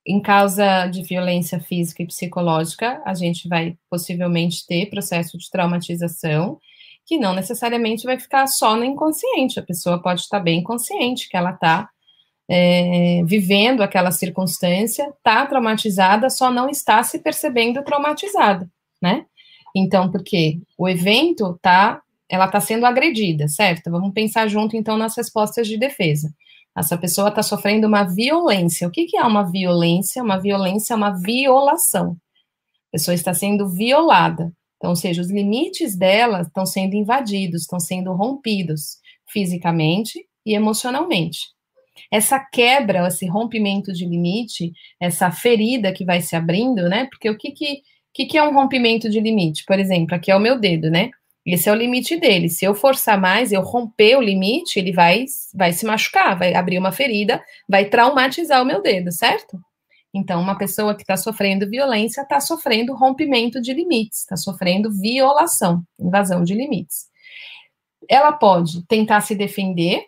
[0.07, 6.59] em causa de violência física e psicológica, a gente vai possivelmente ter processo de traumatização,
[7.05, 9.59] que não necessariamente vai ficar só no inconsciente.
[9.59, 11.89] A pessoa pode estar bem consciente que ela está
[12.49, 18.71] é, vivendo aquela circunstância, está traumatizada, só não está se percebendo traumatizada,
[19.03, 19.27] né?
[19.75, 23.91] Então, porque o evento tá, ela está sendo agredida, certo?
[23.91, 26.33] Vamos pensar junto então nas respostas de defesa.
[26.77, 28.87] Essa pessoa está sofrendo uma violência.
[28.87, 30.23] O que, que é uma violência?
[30.23, 32.17] Uma violência é uma violação.
[32.89, 34.53] A pessoa está sendo violada.
[34.77, 38.99] Então, ou seja, os limites dela estão sendo invadidos, estão sendo rompidos
[39.33, 41.39] fisicamente e emocionalmente.
[42.13, 44.71] Essa quebra, esse rompimento de limite,
[45.01, 47.07] essa ferida que vai se abrindo, né?
[47.07, 47.81] Porque o que, que,
[48.13, 49.65] que, que é um rompimento de limite?
[49.67, 51.11] Por exemplo, aqui é o meu dedo, né?
[51.47, 52.49] Esse é o limite dele.
[52.49, 55.25] Se eu forçar mais, eu romper o limite, ele vai,
[55.55, 59.57] vai se machucar, vai abrir uma ferida, vai traumatizar o meu dedo, certo?
[60.13, 65.85] Então, uma pessoa que está sofrendo violência está sofrendo rompimento de limites, está sofrendo violação,
[66.01, 67.07] invasão de limites.
[68.09, 70.05] Ela pode tentar se defender,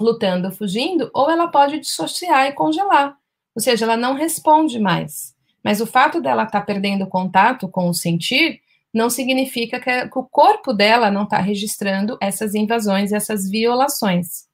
[0.00, 3.16] lutando fugindo, ou ela pode dissociar e congelar.
[3.54, 5.34] Ou seja, ela não responde mais.
[5.62, 8.60] Mas o fato dela estar tá perdendo contato com o sentir
[8.96, 14.46] não significa que, o corpo dela não está registrando essas invasões, essas violações.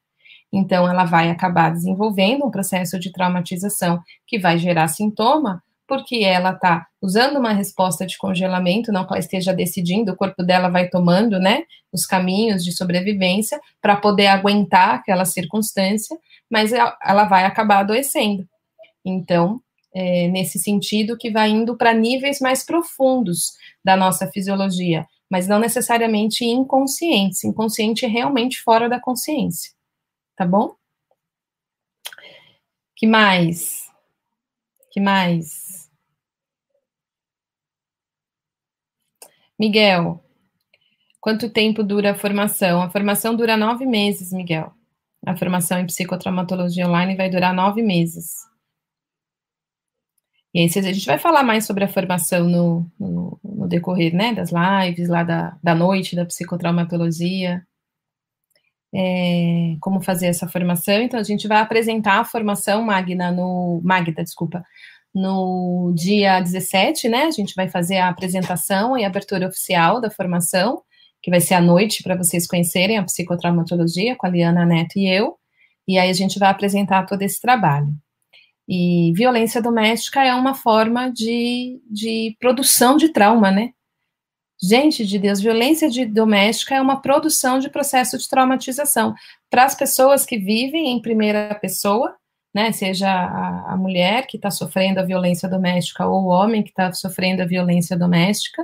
[0.52, 6.50] Então, ela vai acabar desenvolvendo um processo de traumatização que vai gerar sintoma, porque ela
[6.50, 10.88] está usando uma resposta de congelamento, não que ela esteja decidindo, o corpo dela vai
[10.88, 11.62] tomando, né,
[11.92, 16.18] os caminhos de sobrevivência para poder aguentar aquela circunstância,
[16.50, 18.44] mas ela vai acabar adoecendo.
[19.04, 19.60] Então,
[19.94, 23.52] é, nesse sentido, que vai indo para níveis mais profundos
[23.84, 27.44] da nossa fisiologia, mas não necessariamente inconscientes.
[27.44, 29.72] Inconsciente é realmente fora da consciência.
[30.36, 30.74] Tá bom?
[32.96, 33.90] Que mais?
[34.90, 35.90] Que mais?
[39.58, 40.22] Miguel,
[41.20, 42.82] quanto tempo dura a formação?
[42.82, 44.72] A formação dura nove meses, Miguel.
[45.26, 48.51] A formação em psicotraumatologia online vai durar nove meses.
[50.54, 54.34] E aí, a gente vai falar mais sobre a formação no, no, no decorrer né,
[54.34, 57.66] das lives, lá da, da noite da psicotraumatologia,
[58.94, 61.00] é, como fazer essa formação.
[61.00, 63.80] Então, a gente vai apresentar a formação Magna no.
[63.82, 64.62] Magda, desculpa,
[65.14, 67.24] no dia 17, né?
[67.24, 70.82] A gente vai fazer a apresentação e abertura oficial da formação,
[71.22, 75.08] que vai ser à noite para vocês conhecerem a psicotraumatologia com a Liana Neto e
[75.08, 75.36] eu.
[75.88, 77.88] E aí a gente vai apresentar todo esse trabalho.
[78.68, 83.70] E violência doméstica é uma forma de, de produção de trauma, né?
[84.62, 89.12] Gente de Deus, violência de doméstica é uma produção de processo de traumatização.
[89.50, 92.14] Para as pessoas que vivem em primeira pessoa,
[92.54, 96.68] né, seja a, a mulher que está sofrendo a violência doméstica ou o homem que
[96.68, 98.62] está sofrendo a violência doméstica,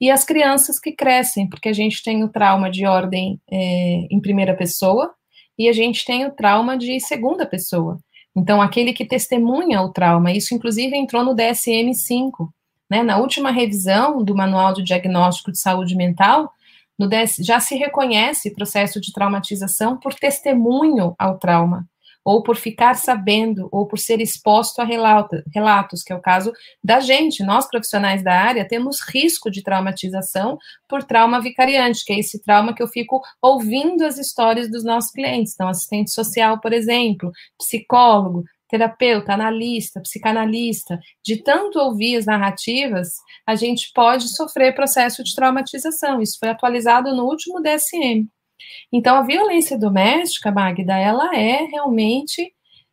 [0.00, 4.20] e as crianças que crescem, porque a gente tem o trauma de ordem é, em
[4.20, 5.12] primeira pessoa
[5.58, 7.98] e a gente tem o trauma de segunda pessoa.
[8.38, 12.48] Então, aquele que testemunha o trauma, isso inclusive entrou no DSM-5,
[12.88, 13.02] né?
[13.02, 16.52] Na última revisão do Manual de Diagnóstico de Saúde Mental,
[17.08, 21.86] DS, já se reconhece processo de traumatização por testemunho ao trauma,
[22.28, 26.52] ou por ficar sabendo, ou por ser exposto a relatos, que é o caso
[26.84, 27.42] da gente.
[27.42, 32.74] Nós, profissionais da área, temos risco de traumatização por trauma vicariante, que é esse trauma
[32.74, 35.54] que eu fico ouvindo as histórias dos nossos clientes.
[35.54, 43.08] Então, assistente social, por exemplo, psicólogo, terapeuta, analista, psicanalista, de tanto ouvir as narrativas,
[43.46, 46.20] a gente pode sofrer processo de traumatização.
[46.20, 48.28] Isso foi atualizado no último DSM.
[48.92, 52.52] Então, a violência doméstica, Magda, ela é realmente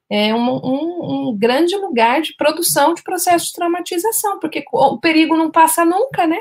[0.10, 5.36] é um, um, um, grande lugar de produção de processo de traumatização, porque o perigo
[5.36, 6.40] não passa nunca, né?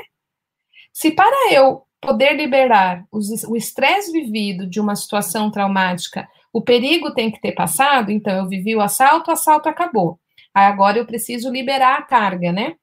[0.93, 7.31] Se para eu poder liberar o estresse vivido de uma situação traumática, o perigo tem
[7.31, 10.19] que ter passado, então eu vivi o assalto, o assalto acabou.
[10.53, 12.75] Aí agora eu preciso liberar a carga, né?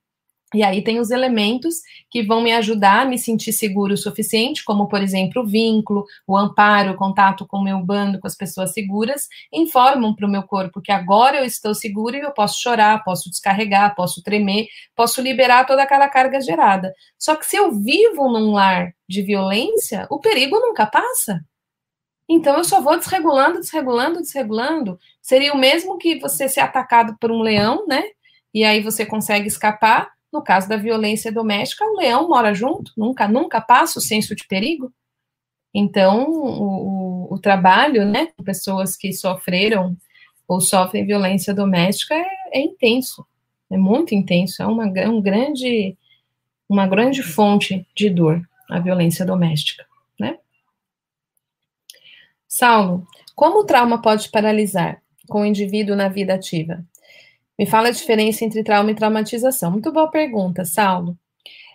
[0.54, 1.76] E aí tem os elementos
[2.10, 6.04] que vão me ajudar a me sentir seguro o suficiente, como, por exemplo, o vínculo,
[6.26, 10.30] o amparo, o contato com o meu bando, com as pessoas seguras, informam para o
[10.30, 14.66] meu corpo que agora eu estou seguro e eu posso chorar, posso descarregar, posso tremer,
[14.94, 16.92] posso liberar toda aquela carga gerada.
[17.18, 21.42] Só que se eu vivo num lar de violência, o perigo nunca passa.
[22.28, 24.98] Então eu só vou desregulando, desregulando, desregulando.
[25.20, 28.02] Seria o mesmo que você ser atacado por um leão, né?
[28.54, 33.28] E aí você consegue escapar no caso da violência doméstica, o leão mora junto, nunca,
[33.28, 34.92] nunca passa o senso de perigo.
[35.74, 39.96] Então, o, o, trabalho, né, com pessoas que sofreram
[40.48, 43.26] ou sofrem violência doméstica é, é intenso,
[43.70, 45.96] é muito intenso, é uma, um grande,
[46.68, 49.84] uma grande fonte de dor, a violência doméstica,
[50.18, 50.38] né?
[52.46, 56.84] Saulo, como o trauma pode paralisar com o indivíduo na vida ativa?
[57.58, 59.70] Me fala a diferença entre trauma e traumatização.
[59.70, 61.16] Muito boa pergunta, Saulo.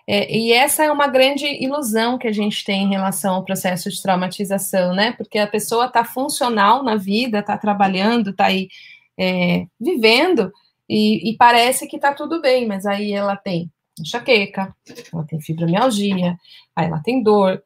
[0.09, 3.89] É, e essa é uma grande ilusão que a gente tem em relação ao processo
[3.89, 5.11] de traumatização, né?
[5.11, 8.69] Porque a pessoa está funcional na vida, está trabalhando, está aí
[9.17, 10.51] é, vivendo,
[10.89, 13.69] e, e, parece que está tudo bem, mas aí ela tem
[13.99, 14.73] enxaqueca,
[15.11, 16.37] ela tem fibromialgia,
[16.73, 17.61] aí ela tem dor,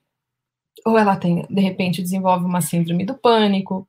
[0.86, 3.88] ou ela tem, de repente, desenvolve uma síndrome do pânico.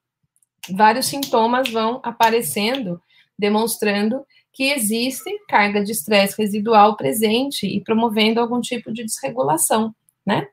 [0.70, 3.00] Vários sintomas vão aparecendo
[3.42, 9.92] demonstrando que existe carga de estresse residual presente e promovendo algum tipo de desregulação,
[10.24, 10.46] né?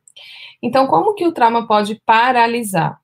[0.61, 2.99] Então, como que o trauma pode paralisar?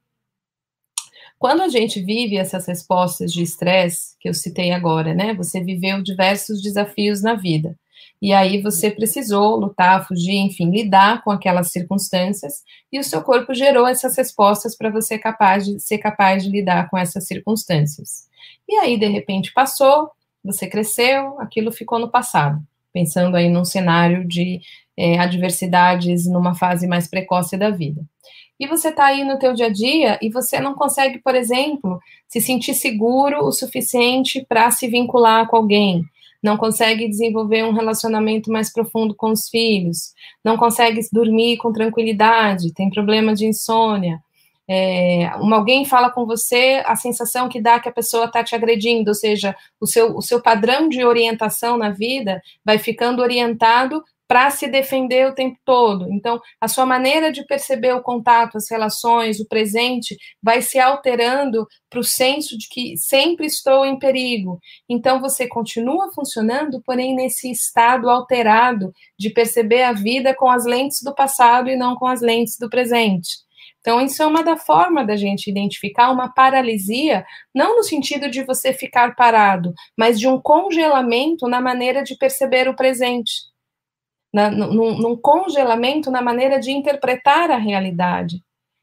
[1.37, 5.35] Quando a gente vive essas respostas de estresse, que eu citei agora, né?
[5.35, 7.77] Você viveu diversos desafios na vida.
[8.21, 13.53] E aí você precisou lutar, fugir, enfim, lidar com aquelas circunstâncias, e o seu corpo
[13.53, 18.27] gerou essas respostas para você capaz de, ser capaz de lidar com essas circunstâncias.
[18.67, 20.09] E aí, de repente, passou,
[20.43, 22.61] você cresceu, aquilo ficou no passado.
[22.93, 24.61] Pensando aí num cenário de
[24.97, 28.01] é, adversidades numa fase mais precoce da vida.
[28.59, 31.99] E você está aí no teu dia a dia e você não consegue, por exemplo,
[32.27, 36.05] se sentir seguro o suficiente para se vincular com alguém,
[36.41, 42.73] não consegue desenvolver um relacionamento mais profundo com os filhos, não consegue dormir com tranquilidade,
[42.73, 44.19] tem problema de insônia,
[44.67, 48.55] é, uma, alguém fala com você, a sensação que dá que a pessoa está te
[48.55, 54.03] agredindo, ou seja, o seu, o seu padrão de orientação na vida vai ficando orientado
[54.27, 56.11] para se defender o tempo todo.
[56.11, 61.67] Então, a sua maneira de perceber o contato, as relações, o presente, vai se alterando
[61.89, 64.59] para o senso de que sempre estou em perigo.
[64.89, 71.03] Então, você continua funcionando, porém, nesse estado alterado de perceber a vida com as lentes
[71.03, 73.44] do passado e não com as lentes do presente.
[73.85, 77.23] Então, isso é uma da forma da gente identificar uma paralisia,
[77.53, 82.67] não no sentido de você ficar parado, mas de um congelamento na maneira de perceber
[82.67, 83.43] o presente.
[84.33, 88.41] Na, num, num congelamento na maneira de interpretar a realidade.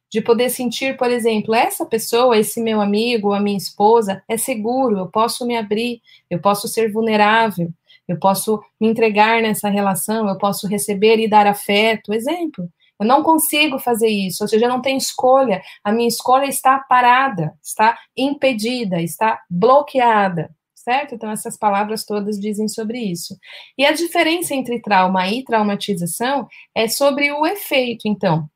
[0.09, 4.99] De poder sentir, por exemplo, essa pessoa, esse meu amigo, a minha esposa, é seguro,
[4.99, 6.01] eu posso me abrir,
[6.31, 7.73] eu posso ser vulnerável,
[8.07, 12.13] eu posso me entregar nessa relação, eu posso receber e dar afeto.
[12.15, 12.71] Exemplo.
[13.03, 15.61] Eu não consigo fazer isso, ou seja, eu não tenho escolha.
[15.83, 21.15] A minha escolha está parada, está impedida, está bloqueada, certo?
[21.15, 23.37] Então, essas palavras todas dizem sobre isso.
[23.77, 28.49] E a diferença entre trauma e traumatização é sobre o efeito, então.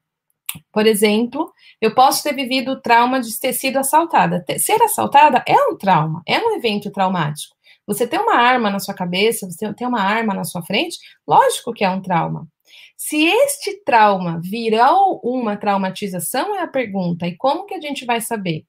[0.73, 4.45] Por exemplo, eu posso ter vivido o trauma de ter sido assaltada.
[4.59, 7.55] Ser assaltada é um trauma, é um evento traumático.
[7.87, 11.73] Você tem uma arma na sua cabeça, você tem uma arma na sua frente, lógico
[11.73, 12.49] que é um trauma.
[12.97, 17.27] Se este trauma virou uma traumatização, é a pergunta.
[17.27, 18.65] E como que a gente vai saber?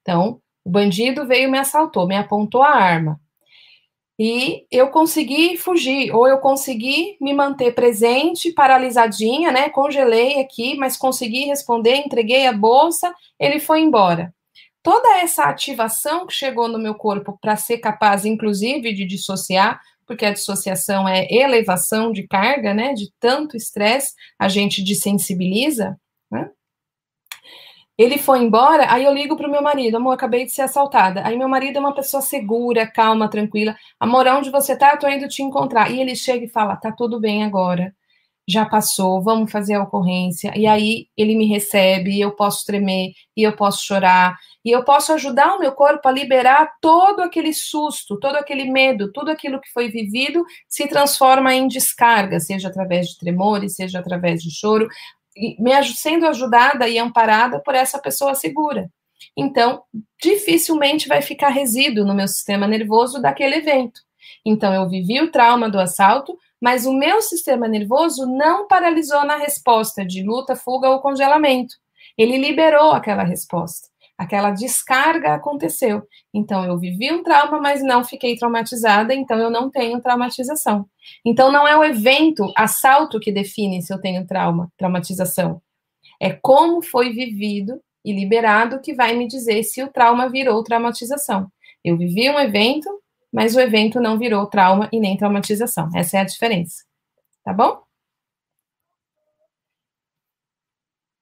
[0.00, 3.20] Então, o bandido veio me assaltou, me apontou a arma.
[4.18, 9.68] E eu consegui fugir, ou eu consegui me manter presente, paralisadinha, né?
[9.68, 14.34] Congelei aqui, mas consegui responder, entreguei a bolsa, ele foi embora.
[14.82, 20.24] Toda essa ativação que chegou no meu corpo para ser capaz, inclusive, de dissociar, porque
[20.24, 22.94] a dissociação é elevação de carga, né?
[22.94, 25.98] De tanto estresse, a gente desensibiliza,
[26.30, 26.50] né?
[27.98, 31.26] Ele foi embora, aí eu ligo pro meu marido, amor, acabei de ser assaltada.
[31.26, 33.74] Aí meu marido é uma pessoa segura, calma, tranquila.
[33.98, 34.92] Amor, onde você tá?
[34.92, 35.90] Eu tô indo te encontrar.
[35.90, 37.94] E ele chega e fala, tá tudo bem agora.
[38.48, 40.52] Já passou, vamos fazer a ocorrência.
[40.56, 44.84] E aí ele me recebe, e eu posso tremer, e eu posso chorar, e eu
[44.84, 49.60] posso ajudar o meu corpo a liberar todo aquele susto, todo aquele medo, tudo aquilo
[49.60, 54.88] que foi vivido se transforma em descarga, seja através de tremores, seja através de choro,
[55.58, 58.90] me sendo ajudada e amparada por essa pessoa segura.
[59.36, 59.82] Então,
[60.20, 64.00] dificilmente vai ficar resíduo no meu sistema nervoso daquele evento.
[64.44, 69.36] Então, eu vivi o trauma do assalto, mas o meu sistema nervoso não paralisou na
[69.36, 71.74] resposta de luta, fuga ou congelamento.
[72.16, 76.02] Ele liberou aquela resposta aquela descarga aconteceu.
[76.32, 80.86] Então, eu vivi um trauma, mas não fiquei traumatizada, então eu não tenho traumatização.
[81.24, 85.60] Então, não é o evento, assalto, que define se eu tenho trauma, traumatização.
[86.20, 91.48] É como foi vivido e liberado que vai me dizer se o trauma virou traumatização.
[91.84, 92.88] Eu vivi um evento,
[93.36, 95.90] mas o evento não virou trauma e nem traumatização.
[95.94, 96.82] Essa é a diferença.
[97.44, 97.82] Tá bom?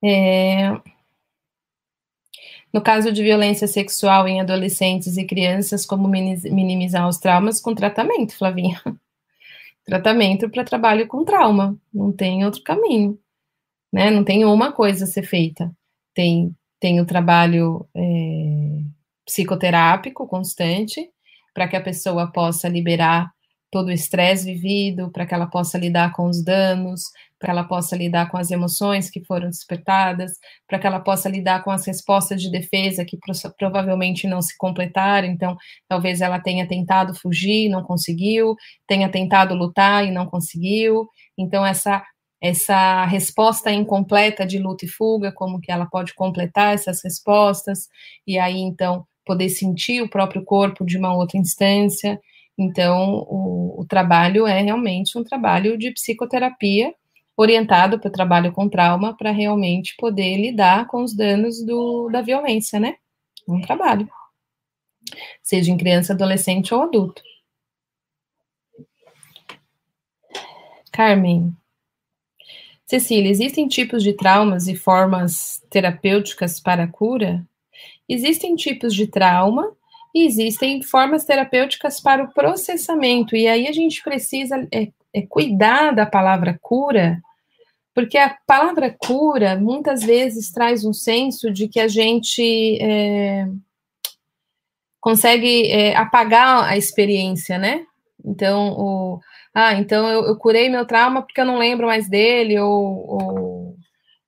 [0.01, 0.71] É...
[2.73, 8.37] No caso de violência sexual em adolescentes e crianças, como minimizar os traumas com tratamento,
[8.37, 8.81] Flavinha?
[9.85, 13.19] tratamento para trabalho com trauma, não tem outro caminho,
[13.93, 14.09] né?
[14.09, 15.77] Não tem uma coisa a ser feita.
[16.15, 18.83] Tem, tem o trabalho é,
[19.27, 21.13] psicoterápico constante,
[21.55, 23.31] para que a pessoa possa liberar
[23.71, 27.97] todo o estresse vivido, para que ela possa lidar com os danos, para ela possa
[27.97, 30.33] lidar com as emoções que foram despertadas,
[30.69, 33.19] para que ela possa lidar com as respostas de defesa que
[33.59, 35.27] provavelmente não se completaram.
[35.27, 35.57] Então,
[35.89, 38.55] talvez ela tenha tentado fugir, não conseguiu,
[38.87, 41.09] tenha tentado lutar e não conseguiu.
[41.37, 42.03] Então, essa
[42.43, 47.89] essa resposta incompleta de luta e fuga, como que ela pode completar essas respostas
[48.27, 52.21] e aí então poder sentir o próprio corpo de uma outra instância.
[52.57, 56.95] Então, o, o trabalho é realmente um trabalho de psicoterapia
[57.37, 62.23] orientado para o trabalho com trauma para realmente poder lidar com os danos do, da
[62.23, 62.97] violência, né?
[63.49, 64.09] Um trabalho.
[65.43, 67.23] Seja em criança, adolescente ou adulto.
[70.93, 71.53] Carmen.
[72.87, 77.45] Cecília, existem tipos de traumas e formas terapêuticas para a cura?
[78.09, 79.75] Existem tipos de trauma
[80.15, 83.35] e existem formas terapêuticas para o processamento.
[83.35, 87.21] E aí a gente precisa é, é cuidar da palavra cura,
[87.95, 93.47] porque a palavra cura muitas vezes traz um senso de que a gente é,
[95.01, 97.85] consegue é, apagar a experiência, né?
[98.25, 99.21] Então, o,
[99.55, 103.77] ah, então eu, eu, curei meu trauma porque eu não lembro mais dele, ou, ou,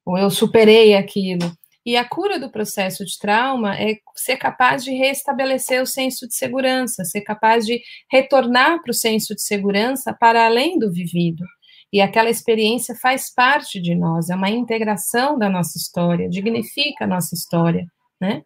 [0.05, 1.51] ou eu superei aquilo.
[1.87, 6.35] E a cura do processo de trauma é ser capaz de restabelecer o senso de
[6.35, 7.81] segurança, ser capaz de
[8.11, 11.45] retornar para o senso de segurança para além do vivido.
[11.93, 17.07] E aquela experiência faz parte de nós, é uma integração da nossa história, dignifica a
[17.07, 17.87] nossa história,
[18.21, 18.43] né?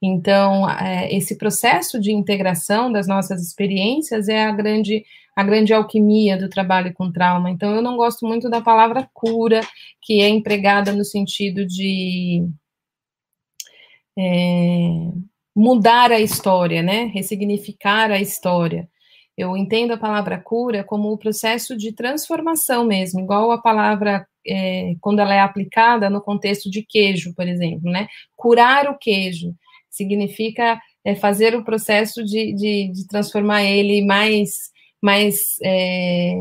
[0.00, 6.36] Então, é, esse processo de integração das nossas experiências é a grande, a grande alquimia
[6.36, 7.50] do trabalho com trauma.
[7.50, 9.62] Então, eu não gosto muito da palavra cura,
[10.00, 12.46] que é empregada no sentido de
[14.18, 15.10] é,
[15.54, 17.04] mudar a história, né?
[17.06, 18.88] Ressignificar a história.
[19.36, 24.94] Eu entendo a palavra cura como o processo de transformação mesmo, igual a palavra é,
[25.00, 28.08] quando ela é aplicada no contexto de queijo, por exemplo, né?
[28.36, 29.54] Curar o queijo
[29.90, 34.70] significa é, fazer o processo de, de, de, transformar ele mais,
[35.02, 36.34] mais, é,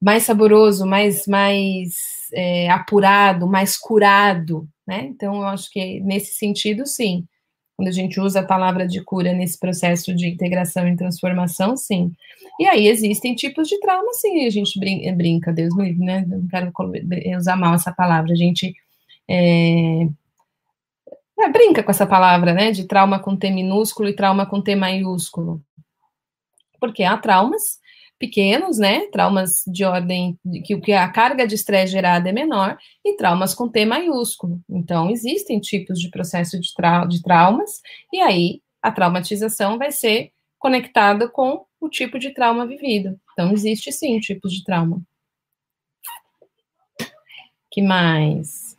[0.00, 1.94] mais saboroso, mais, mais
[2.32, 5.04] é, apurado, mais curado, né?
[5.04, 7.24] Então, eu acho que nesse sentido, sim.
[7.76, 12.12] Quando a gente usa a palavra de cura nesse processo de integração e transformação, sim.
[12.58, 16.26] E aí existem tipos de trauma, sim, a gente brinca, brinca Deus me livre, né?
[16.26, 16.72] Não quero
[17.38, 18.74] usar mal essa palavra, a gente
[19.28, 20.08] é,
[21.38, 22.72] é, brinca com essa palavra, né?
[22.72, 25.62] De trauma com T minúsculo e trauma com T maiúsculo.
[26.80, 27.79] Porque há traumas
[28.20, 29.06] pequenos, né?
[29.06, 33.66] Traumas de ordem que que a carga de estresse gerada é menor e traumas com
[33.66, 34.60] T maiúsculo.
[34.68, 37.80] Então, existem tipos de processo de, trau de traumas,
[38.12, 43.18] e aí a traumatização vai ser conectada com o tipo de trauma vivido.
[43.32, 45.02] Então, existe sim tipos de trauma.
[47.70, 48.76] Que mais?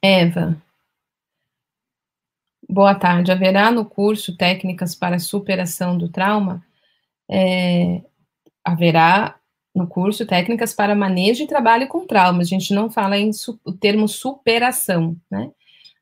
[0.00, 0.56] Eva.
[2.72, 3.30] Boa tarde.
[3.30, 6.64] Haverá no curso técnicas para superação do trauma?
[7.30, 8.00] É,
[8.64, 9.36] haverá
[9.74, 12.40] no curso técnicas para manejo e trabalho com trauma.
[12.40, 15.50] A gente não fala em su, o termo superação, né?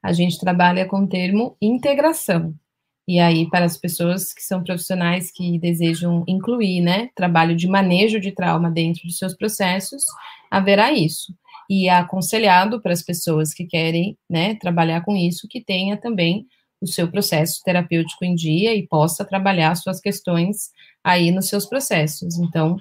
[0.01, 2.55] A gente trabalha com o termo integração.
[3.09, 8.21] E aí, para as pessoas que são profissionais que desejam incluir, né, trabalho de manejo
[8.21, 10.05] de trauma dentro dos seus processos,
[10.49, 11.35] haverá isso.
[11.68, 16.47] E é aconselhado para as pessoas que querem, né, trabalhar com isso, que tenha também
[16.81, 20.70] o seu processo terapêutico em dia e possa trabalhar suas questões
[21.05, 22.39] aí nos seus processos.
[22.39, 22.76] Então,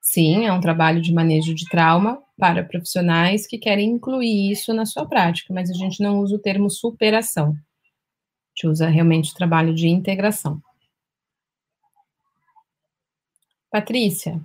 [0.00, 4.84] sim, é um trabalho de manejo de trauma para profissionais que querem incluir isso na
[4.84, 7.50] sua prática, mas a gente não usa o termo superação.
[7.50, 7.54] A
[8.54, 10.60] gente usa realmente o trabalho de integração.
[13.70, 14.38] Patrícia,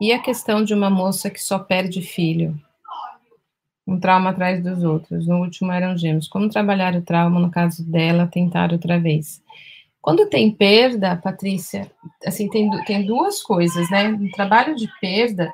[0.00, 2.58] e a questão de uma moça que só perde filho?
[3.90, 5.26] Um trauma atrás dos outros.
[5.26, 6.28] No último eram gêmeos.
[6.28, 9.42] Como trabalhar o trauma no caso dela, tentar outra vez?
[10.00, 11.90] Quando tem perda, Patrícia,
[12.24, 14.08] assim, tem, tem duas coisas, né?
[14.08, 15.52] No trabalho de perda,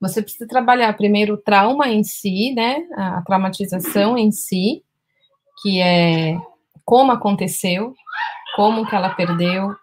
[0.00, 2.86] você precisa trabalhar primeiro o trauma em si, né?
[2.96, 4.82] A traumatização em si,
[5.62, 6.38] que é
[6.86, 7.94] como aconteceu,
[8.56, 9.74] como que ela perdeu,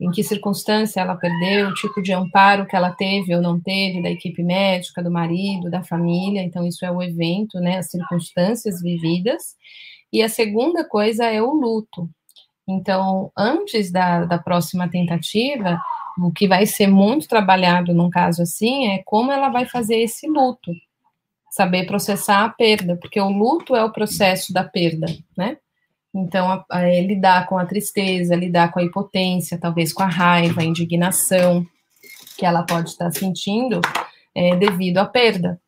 [0.00, 4.02] em que circunstância ela perdeu, o tipo de amparo que ela teve ou não teve
[4.02, 6.42] da equipe médica, do marido, da família.
[6.42, 7.76] Então, isso é o evento, né?
[7.76, 9.56] As circunstâncias vividas.
[10.10, 12.08] E a segunda coisa é o luto.
[12.66, 15.78] Então, antes da, da próxima tentativa,
[16.18, 20.26] o que vai ser muito trabalhado num caso assim é como ela vai fazer esse
[20.26, 20.72] luto,
[21.50, 25.58] saber processar a perda, porque o luto é o processo da perda, né?
[26.14, 30.08] Então, a, a, é lidar com a tristeza, lidar com a impotência, talvez com a
[30.08, 31.64] raiva, a indignação
[32.36, 33.80] que ela pode estar sentindo
[34.34, 35.60] é, devido à perda.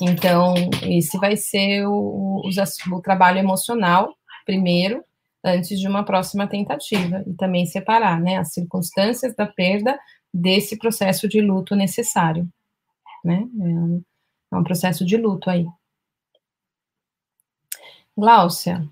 [0.00, 2.50] Então, esse vai ser o, o,
[2.92, 4.14] o trabalho emocional,
[4.44, 5.04] primeiro,
[5.44, 9.98] antes de uma próxima tentativa, e também separar né, as circunstâncias da perda
[10.32, 12.48] desse processo de luto necessário.
[13.24, 13.46] Né?
[13.60, 14.02] É um,
[14.52, 15.66] é um processo de luto aí.
[18.16, 18.88] Gláucia,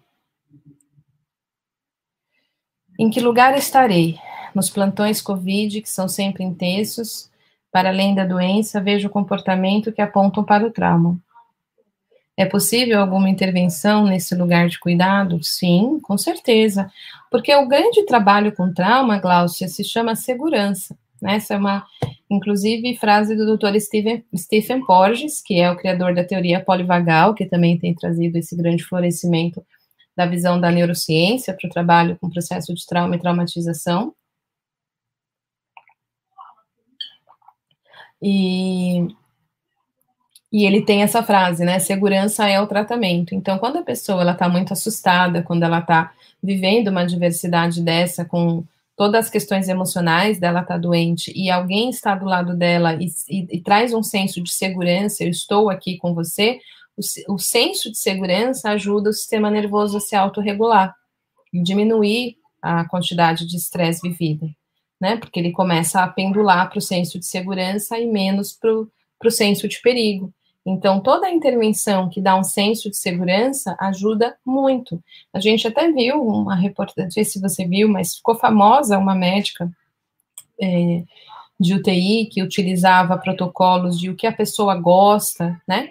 [2.98, 4.18] em que lugar estarei?
[4.54, 7.30] Nos plantões Covid, que são sempre intensos,
[7.70, 11.18] para além da doença, vejo comportamento que apontam para o trauma.
[12.36, 15.42] É possível alguma intervenção nesse lugar de cuidado?
[15.42, 16.90] Sim, com certeza.
[17.30, 20.96] Porque o grande trabalho com trauma, Glaucia, se chama segurança.
[21.20, 21.36] Né?
[21.36, 21.84] Essa é uma,
[22.28, 23.78] inclusive, frase do Dr.
[23.78, 28.56] Stephen, Stephen Porges, que é o criador da teoria polivagal, que também tem trazido esse
[28.56, 29.64] grande florescimento
[30.24, 34.14] da visão da neurociência para o trabalho com processo de trauma e traumatização.
[38.20, 39.08] E,
[40.52, 41.80] e ele tem essa frase, né?
[41.80, 43.34] Segurança é o tratamento.
[43.34, 48.64] Então, quando a pessoa está muito assustada, quando ela está vivendo uma diversidade dessa, com
[48.96, 53.56] todas as questões emocionais dela está doente e alguém está do lado dela e, e,
[53.56, 56.60] e, traz um senso de segurança, eu estou aqui com você,
[56.96, 60.94] o, o senso de segurança ajuda o sistema nervoso a se autorregular
[61.52, 64.48] e diminuir a quantidade de estresse vivido,
[65.00, 65.16] né?
[65.16, 69.66] Porque ele começa a pendular para o senso de segurança e menos para o senso
[69.66, 70.32] de perigo.
[70.64, 75.02] Então, toda intervenção que dá um senso de segurança ajuda muito.
[75.32, 79.14] A gente até viu uma reportagem, não sei se você viu, mas ficou famosa uma
[79.14, 79.68] médica
[80.60, 81.02] é,
[81.58, 85.90] de UTI que utilizava protocolos de o que a pessoa gosta, né?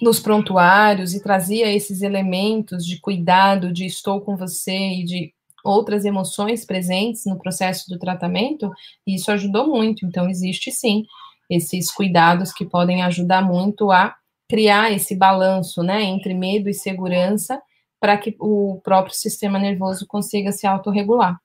[0.00, 5.34] Nos prontuários e trazia esses elementos de cuidado, de estou com você e de
[5.64, 8.70] outras emoções presentes no processo do tratamento,
[9.06, 10.06] e isso ajudou muito.
[10.06, 11.04] Então, existe sim
[11.50, 14.14] esses cuidados que podem ajudar muito a
[14.48, 17.60] criar esse balanço, né, entre medo e segurança,
[18.00, 21.38] para que o próprio sistema nervoso consiga se autorregular.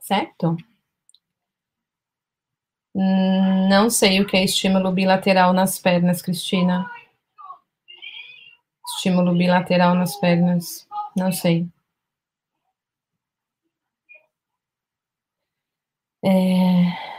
[0.00, 0.56] Certo?
[2.94, 6.90] Não sei o que é estímulo bilateral nas pernas, Cristina.
[8.96, 10.86] Estímulo bilateral nas pernas.
[11.16, 11.68] Não sei.
[16.22, 16.30] É,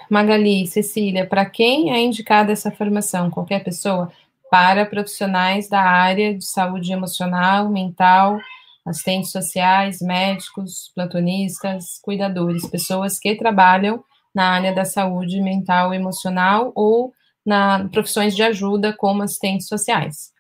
[0.09, 3.31] Magali, Cecília, para quem é indicada essa formação?
[3.31, 4.11] Qualquer pessoa?
[4.49, 8.37] Para profissionais da área de saúde emocional, mental,
[8.85, 14.03] assistentes sociais, médicos, plantonistas, cuidadores, pessoas que trabalham
[14.33, 17.13] na área da saúde mental e emocional ou
[17.45, 20.31] na profissões de ajuda como assistentes sociais.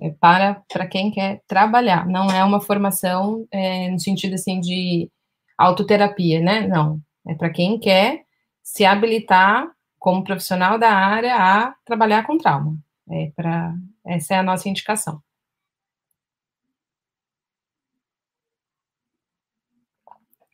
[0.00, 5.10] É para, para quem quer trabalhar, não é uma formação é, no sentido assim de
[5.58, 6.66] autoterapia, né?
[6.66, 8.22] Não, é para quem quer
[8.62, 12.78] se habilitar como profissional da área a trabalhar com trauma.
[13.10, 13.74] É para
[14.06, 15.20] essa é a nossa indicação.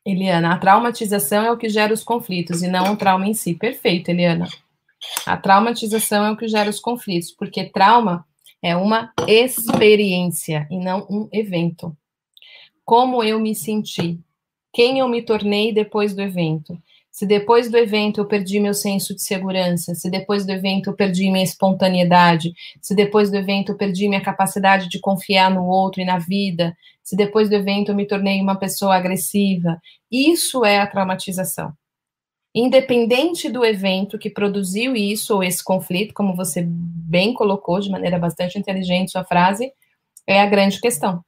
[0.07, 3.55] Eliana, a traumatização é o que gera os conflitos e não o trauma em si.
[3.55, 4.47] Perfeito, Eliana.
[5.27, 8.25] A traumatização é o que gera os conflitos, porque trauma
[8.63, 11.97] é uma experiência e não um evento.
[12.85, 14.21] Como eu me senti?
[14.73, 16.81] Quem eu me tornei depois do evento?
[17.17, 20.95] Se depois do evento eu perdi meu senso de segurança, se depois do evento eu
[20.95, 22.53] perdi minha espontaneidade,
[22.83, 26.77] se depois do evento eu perdi minha capacidade de confiar no outro e na vida,
[27.03, 29.81] se depois do evento eu me tornei uma pessoa agressiva,
[30.13, 31.73] isso é a traumatização.
[32.55, 38.19] Independente do evento que produziu isso ou esse conflito, como você bem colocou de maneira
[38.19, 39.73] bastante inteligente sua frase,
[40.27, 41.25] é a grande questão.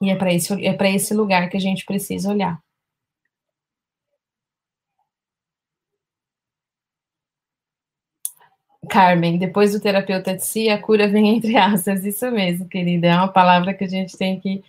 [0.00, 2.58] E é para esse, é esse lugar que a gente precisa olhar.
[8.90, 12.04] Carmen, depois do terapeuta de si, a cura vem entre aspas.
[12.04, 13.08] Isso mesmo, querida.
[13.08, 14.62] É uma palavra que a gente tem que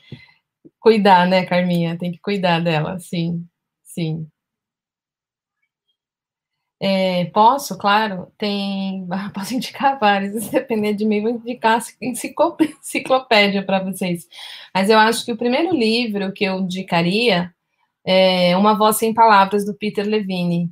[0.79, 1.97] cuidar, né, Carminha?
[1.97, 3.45] Tem que cuidar dela, sim,
[3.83, 4.27] sim.
[6.83, 9.07] É, posso, claro, tem.
[9.35, 14.27] Posso indicar vários, se depender de mim, vou indicar enciclopédia para vocês.
[14.73, 17.53] Mas eu acho que o primeiro livro que eu indicaria
[18.05, 20.71] é Uma Voz Sem Palavras, do Peter Levine.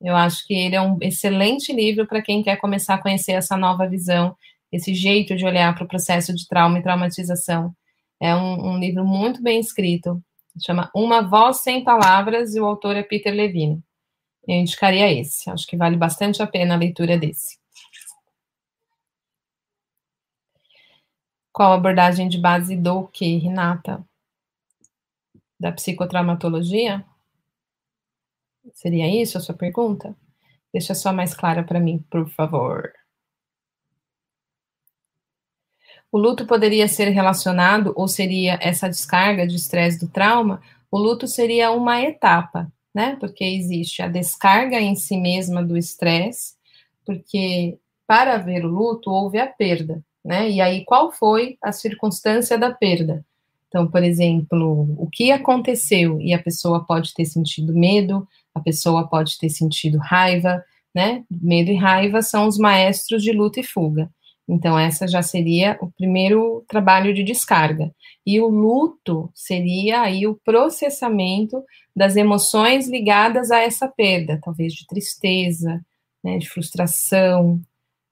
[0.00, 3.56] Eu acho que ele é um excelente livro para quem quer começar a conhecer essa
[3.56, 4.36] nova visão,
[4.70, 7.74] esse jeito de olhar para o processo de trauma e traumatização.
[8.20, 10.22] É um, um, livro muito bem escrito,
[10.64, 13.82] chama Uma Voz Sem Palavras, e o autor é Peter Levine.
[14.46, 17.58] Eu indicaria esse, acho que vale bastante a pena a leitura desse.
[21.52, 24.06] Qual abordagem de base do que, Renata?
[25.58, 27.04] Da psicotraumatologia?
[28.72, 30.14] Seria isso a sua pergunta?
[30.72, 32.92] Deixa só mais clara para mim, por favor.
[36.10, 40.60] O luto poderia ser relacionado, ou seria essa descarga de estresse do trauma?
[40.90, 43.16] O luto seria uma etapa, né?
[43.18, 46.54] Porque existe a descarga em si mesma do estresse,
[47.04, 50.48] porque para haver o luto houve a perda, né?
[50.48, 53.24] E aí qual foi a circunstância da perda?
[53.68, 58.26] Então, por exemplo, o que aconteceu e a pessoa pode ter sentido medo,
[58.56, 61.24] a pessoa pode ter sentido raiva, né?
[61.30, 64.10] Medo e raiva são os maestros de luta e fuga.
[64.48, 67.92] Então, essa já seria o primeiro trabalho de descarga.
[68.24, 71.62] E o luto seria aí o processamento
[71.94, 75.84] das emoções ligadas a essa perda, talvez de tristeza,
[76.24, 77.60] né, de frustração,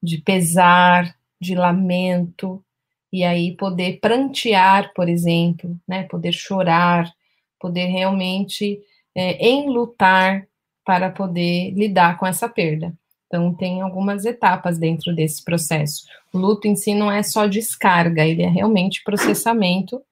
[0.03, 2.63] de pesar, de lamento,
[3.11, 7.11] e aí poder prantear, por exemplo, né, poder chorar,
[7.59, 8.79] poder realmente
[9.15, 10.47] é, enlutar
[10.85, 12.93] para poder lidar com essa perda.
[13.27, 16.05] Então, tem algumas etapas dentro desse processo.
[16.33, 20.03] O luto em si não é só descarga, ele é realmente processamento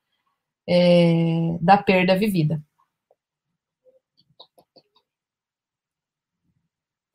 [0.67, 2.61] é, da perda vivida.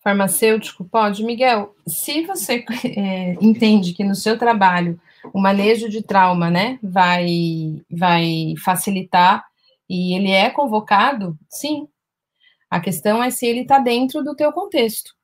[0.02, 1.24] Farmacêutico pode?
[1.24, 4.98] Miguel, se você é, entende que no seu trabalho
[5.34, 9.46] o manejo de trauma, né, vai, vai facilitar
[9.90, 11.88] e ele é convocado, sim.
[12.70, 15.16] A questão é se ele está dentro do teu contexto,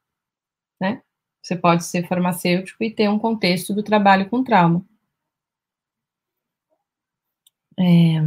[0.79, 1.01] né?
[1.41, 4.85] Você pode ser farmacêutico e ter um contexto do trabalho com trauma.
[7.77, 8.21] É,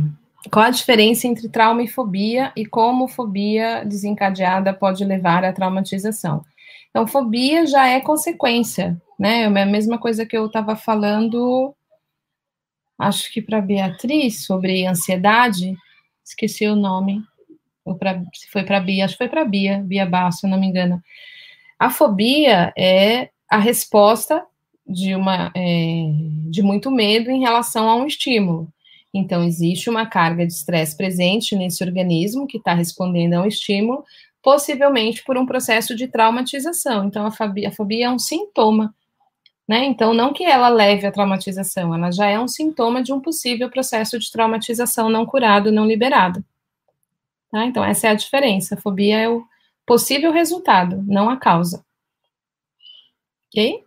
[0.51, 6.45] qual a diferença entre trauma e fobia e como fobia desencadeada pode levar à traumatização?
[6.91, 9.43] Então, fobia já é consequência, né?
[9.43, 11.75] É a mesma coisa que eu estava falando,
[12.99, 15.75] acho que para Beatriz, sobre ansiedade,
[16.27, 17.23] esqueci o nome,
[17.85, 20.59] ou pra, se foi para Bia, acho que foi para Bia, Bia Basso, se não
[20.59, 21.01] me engano.
[21.79, 24.45] A fobia é a resposta
[24.87, 26.05] de uma é,
[26.51, 28.69] de muito medo em relação a um estímulo.
[29.15, 34.05] Então existe uma carga de estresse presente nesse organismo que está respondendo a um estímulo,
[34.43, 37.07] possivelmente por um processo de traumatização.
[37.07, 38.95] Então a fobia, a fobia é um sintoma
[39.69, 39.85] né?
[39.85, 43.69] Então, não que ela leve à traumatização, ela já é um sintoma de um possível
[43.69, 46.45] processo de traumatização não curado, não liberado.
[47.51, 47.65] Tá?
[47.65, 48.75] Então, essa é a diferença.
[48.75, 49.45] A fobia é o
[49.85, 51.85] possível resultado, não a causa.
[53.49, 53.85] Ok?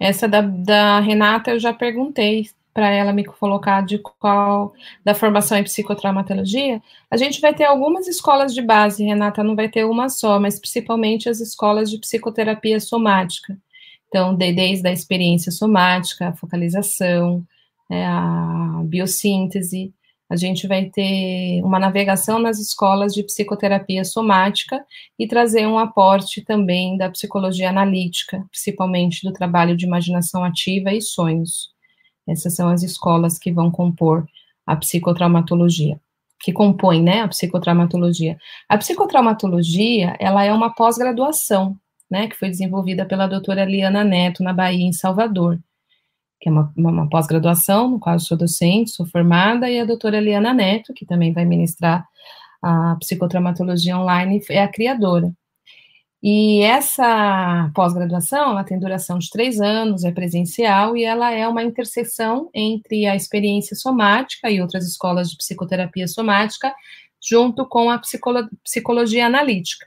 [0.00, 5.56] Essa da, da Renata eu já perguntei para ela me colocar de qual da formação
[5.56, 10.08] em psicotraumatologia, a gente vai ter algumas escolas de base, Renata, não vai ter uma
[10.08, 13.56] só, mas principalmente as escolas de psicoterapia somática.
[14.08, 17.44] Então, desde a experiência somática, a focalização,
[17.88, 19.94] né, a biossíntese,
[20.28, 24.84] a gente vai ter uma navegação nas escolas de psicoterapia somática
[25.18, 31.00] e trazer um aporte também da psicologia analítica, principalmente do trabalho de imaginação ativa e
[31.00, 31.73] sonhos.
[32.26, 34.26] Essas são as escolas que vão compor
[34.66, 36.00] a psicotraumatologia,
[36.40, 38.38] que compõem, né, a psicotraumatologia.
[38.68, 41.76] A psicotraumatologia, ela é uma pós-graduação,
[42.10, 45.58] né, que foi desenvolvida pela doutora Liana Neto, na Bahia, em Salvador
[46.44, 50.18] que é uma, uma pós-graduação, no qual eu sou docente, sou formada, e a doutora
[50.18, 52.06] Eliana Neto, que também vai ministrar
[52.62, 55.32] a psicotraumatologia online, é a criadora.
[56.26, 61.62] E essa pós-graduação, ela tem duração de três anos, é presencial, e ela é uma
[61.62, 66.74] interseção entre a experiência somática e outras escolas de psicoterapia somática,
[67.22, 69.86] junto com a psicolo psicologia analítica.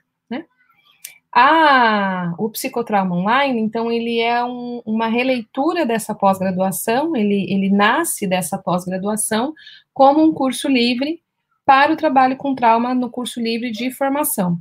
[1.33, 8.27] A, o psicotrauma online, então, ele é um, uma releitura dessa pós-graduação, ele, ele nasce
[8.27, 9.55] dessa pós-graduação
[9.91, 11.19] como um curso livre
[11.65, 14.59] para o trabalho com trauma no curso livre de formação.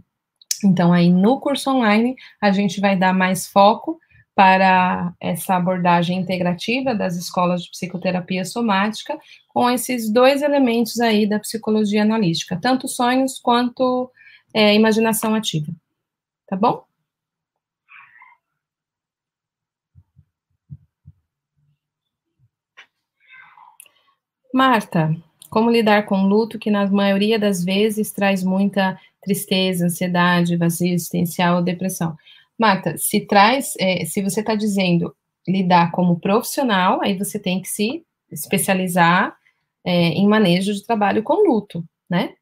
[0.64, 3.98] Então, aí no curso online, a gente vai dar mais foco
[4.34, 11.38] para essa abordagem integrativa das escolas de psicoterapia somática, com esses dois elementos aí da
[11.40, 14.10] psicologia analítica, tanto sonhos quanto
[14.52, 15.72] é, imaginação ativa
[16.46, 16.84] tá bom?
[24.54, 25.14] Marta,
[25.50, 31.56] como lidar com luto que na maioria das vezes traz muita tristeza, ansiedade, vazio existencial
[31.56, 32.16] ou depressão?
[32.58, 35.14] Marta, se traz, é, se você está dizendo
[35.46, 39.36] lidar como profissional, aí você tem que se especializar
[39.84, 42.34] é, em manejo de trabalho com luto, né?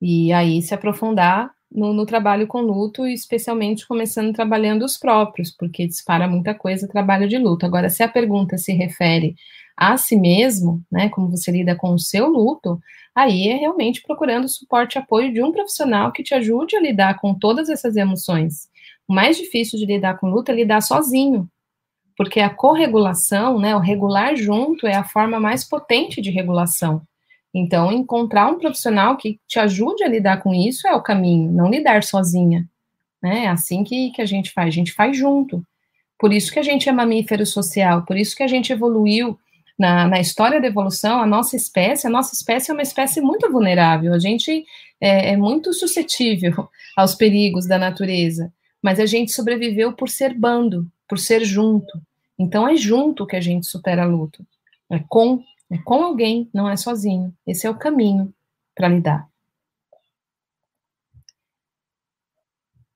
[0.00, 5.86] E aí se aprofundar no, no, trabalho com luto, especialmente começando trabalhando os próprios, porque
[5.86, 7.64] dispara muita coisa trabalho de luto.
[7.64, 9.36] Agora, se a pergunta se refere
[9.80, 12.78] a si mesmo, né, como você lida com o seu luto,
[13.14, 17.18] aí é realmente procurando suporte e apoio de um profissional que te ajude a lidar
[17.18, 18.68] com todas essas emoções.
[19.08, 21.48] O mais difícil de lidar com luto é lidar sozinho,
[22.14, 27.00] porque a corregulação, né, o regular junto é a forma mais potente de regulação.
[27.52, 31.70] Então, encontrar um profissional que te ajude a lidar com isso é o caminho, não
[31.70, 32.68] lidar sozinha.
[33.22, 33.44] Né?
[33.44, 35.64] É assim que, que a gente faz, a gente faz junto.
[36.18, 39.38] Por isso que a gente é mamífero social, por isso que a gente evoluiu
[39.80, 43.50] na, na história da evolução, a nossa espécie, a nossa espécie é uma espécie muito
[43.50, 44.66] vulnerável, a gente
[45.00, 48.52] é, é muito suscetível aos perigos da natureza,
[48.82, 51.98] mas a gente sobreviveu por ser bando, por ser junto.
[52.38, 54.46] Então é junto que a gente supera luto,
[54.90, 57.32] é com é com alguém, não é sozinho.
[57.46, 58.34] Esse é o caminho
[58.74, 59.30] para lidar.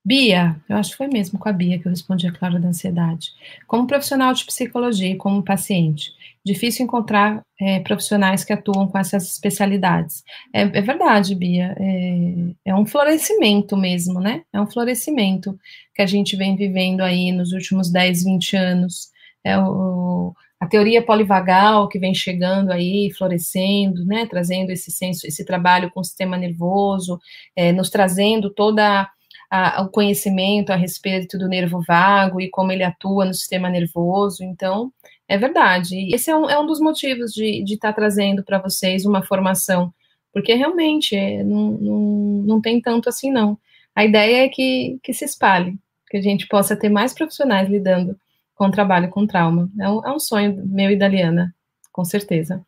[0.03, 2.67] Bia, eu acho que foi mesmo com a Bia que eu respondi a Clara da
[2.67, 3.31] ansiedade.
[3.65, 6.13] Como profissional de psicologia e como paciente,
[6.45, 10.23] difícil encontrar é, profissionais que atuam com essas especialidades.
[10.53, 12.35] É, é verdade, Bia, é,
[12.65, 14.43] é, um florescimento mesmo, né?
[14.53, 15.57] É um florescimento
[15.95, 19.09] que a gente vem vivendo aí nos últimos 10, 20 anos.
[19.43, 25.43] É o, a teoria polivagal que vem chegando aí, florescendo, né, trazendo esse senso, esse
[25.45, 27.19] trabalho com o sistema nervoso,
[27.55, 29.09] é, nos trazendo toda
[29.49, 34.43] a, o conhecimento a respeito do nervo vago e como ele atua no sistema nervoso.
[34.43, 34.91] Então,
[35.27, 36.13] é verdade.
[36.13, 39.93] Esse é um, é um dos motivos de estar tá trazendo para vocês uma formação,
[40.31, 41.97] porque realmente é, não, não,
[42.45, 43.57] não tem tanto assim, não.
[43.95, 45.77] A ideia é que, que se espalhe,
[46.09, 48.19] que a gente possa ter mais profissionais lidando
[48.55, 49.69] com trabalho com trauma.
[49.79, 51.53] É um, é um sonho meu e da Liana,
[51.91, 52.65] com certeza.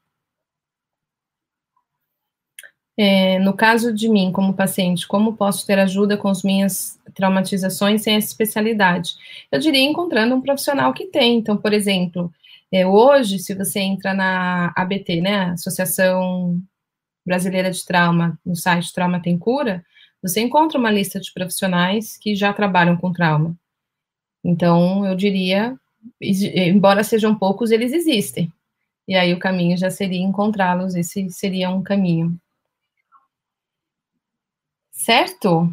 [2.99, 8.01] É, no caso de mim, como paciente, como posso ter ajuda com as minhas traumatizações
[8.01, 9.13] sem essa especialidade?
[9.51, 11.38] Eu diria encontrando um profissional que tem.
[11.38, 12.34] Então, por exemplo,
[12.72, 16.62] é, hoje, se você entra na ABT, né, Associação
[17.26, 19.86] Brasileira de Trauma, no site Trauma Tem Cura,
[20.22, 23.56] você encontra uma lista de profissionais que já trabalham com trauma.
[24.44, 25.78] Então, eu diria,
[26.22, 28.52] embora sejam poucos, eles existem.
[29.08, 32.38] E aí o caminho já seria encontrá-los, esse seria um caminho.
[34.92, 35.72] Certo?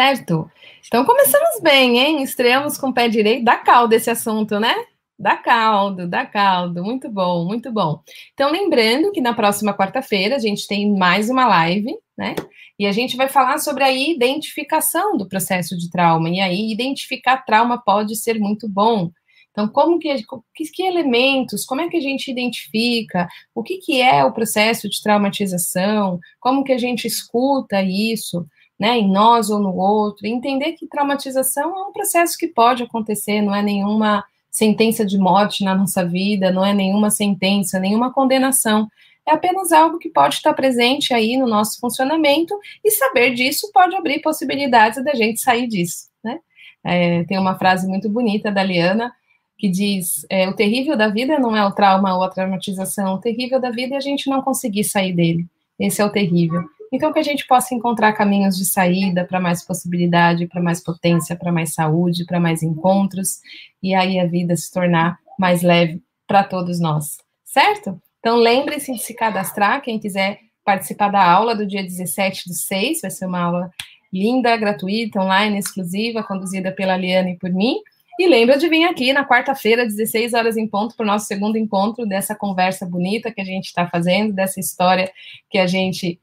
[0.00, 0.50] Certo?
[0.86, 2.22] Então começamos bem, hein?
[2.22, 4.74] Estreamos com o pé direito, dá caldo esse assunto, né?
[5.18, 8.00] Dá caldo, dá caldo, muito bom, muito bom.
[8.32, 12.34] Então, lembrando que na próxima quarta-feira a gente tem mais uma live, né?
[12.78, 16.30] E a gente vai falar sobre a identificação do processo de trauma.
[16.30, 19.10] E aí, identificar trauma pode ser muito bom.
[19.50, 20.14] Então, como que,
[20.54, 24.88] que, que elementos, como é que a gente identifica, o que, que é o processo
[24.88, 28.46] de traumatização, como que a gente escuta isso,
[28.80, 33.42] né, em nós ou no outro, entender que traumatização é um processo que pode acontecer,
[33.42, 38.88] não é nenhuma sentença de morte na nossa vida, não é nenhuma sentença, nenhuma condenação,
[39.28, 43.94] é apenas algo que pode estar presente aí no nosso funcionamento e saber disso pode
[43.94, 46.38] abrir possibilidades da gente sair disso, né?
[46.82, 49.12] É, tem uma frase muito bonita da Liana
[49.58, 53.20] que diz: é, o terrível da vida não é o trauma ou a traumatização, o
[53.20, 55.46] terrível da vida é a gente não conseguir sair dele.
[55.78, 56.64] Esse é o terrível.
[56.92, 61.36] Então, que a gente possa encontrar caminhos de saída para mais possibilidade, para mais potência,
[61.36, 63.38] para mais saúde, para mais encontros,
[63.82, 68.00] e aí a vida se tornar mais leve para todos nós, certo?
[68.18, 73.00] Então, lembre-se de se cadastrar, quem quiser participar da aula do dia 17 do 6,
[73.00, 73.70] vai ser uma aula
[74.12, 77.76] linda, gratuita, online, exclusiva, conduzida pela Liane e por mim.
[78.18, 81.56] E lembra de vir aqui na quarta-feira, 16 horas em ponto, para o nosso segundo
[81.56, 85.10] encontro dessa conversa bonita que a gente está fazendo, dessa história
[85.48, 86.20] que a gente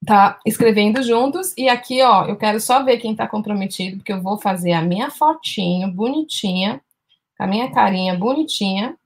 [0.00, 1.54] está escrevendo juntos.
[1.56, 4.82] E aqui, ó, eu quero só ver quem está comprometido, porque eu vou fazer a
[4.82, 6.80] minha fotinho bonitinha,
[7.38, 8.96] a minha carinha bonitinha.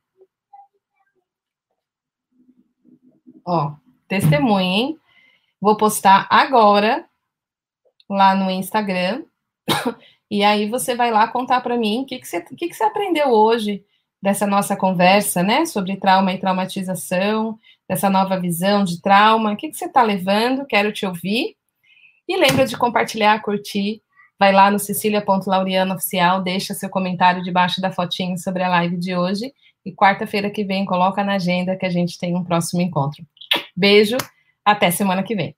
[3.45, 3.73] Ó,
[4.07, 4.99] testemunha, hein?
[5.61, 7.05] Vou postar agora
[8.09, 9.25] lá no Instagram.
[10.35, 12.85] E aí você vai lá contar para mim o que, que, você, que, que você
[12.85, 13.85] aprendeu hoje
[14.23, 15.67] dessa nossa conversa, né?
[15.67, 17.59] Sobre trauma e traumatização,
[17.93, 19.53] dessa nova visão de trauma.
[19.53, 20.65] O que, que você está levando?
[20.65, 21.55] Quero te ouvir.
[22.27, 24.01] E lembra de compartilhar, curtir.
[24.39, 29.15] Vai lá no Cecília.Lauriano Oficial, deixa seu comentário debaixo da fotinho sobre a live de
[29.15, 29.53] hoje.
[29.85, 33.27] E quarta-feira que vem, coloca na agenda que a gente tem um próximo encontro.
[33.77, 34.17] Beijo,
[34.65, 35.55] até semana que vem.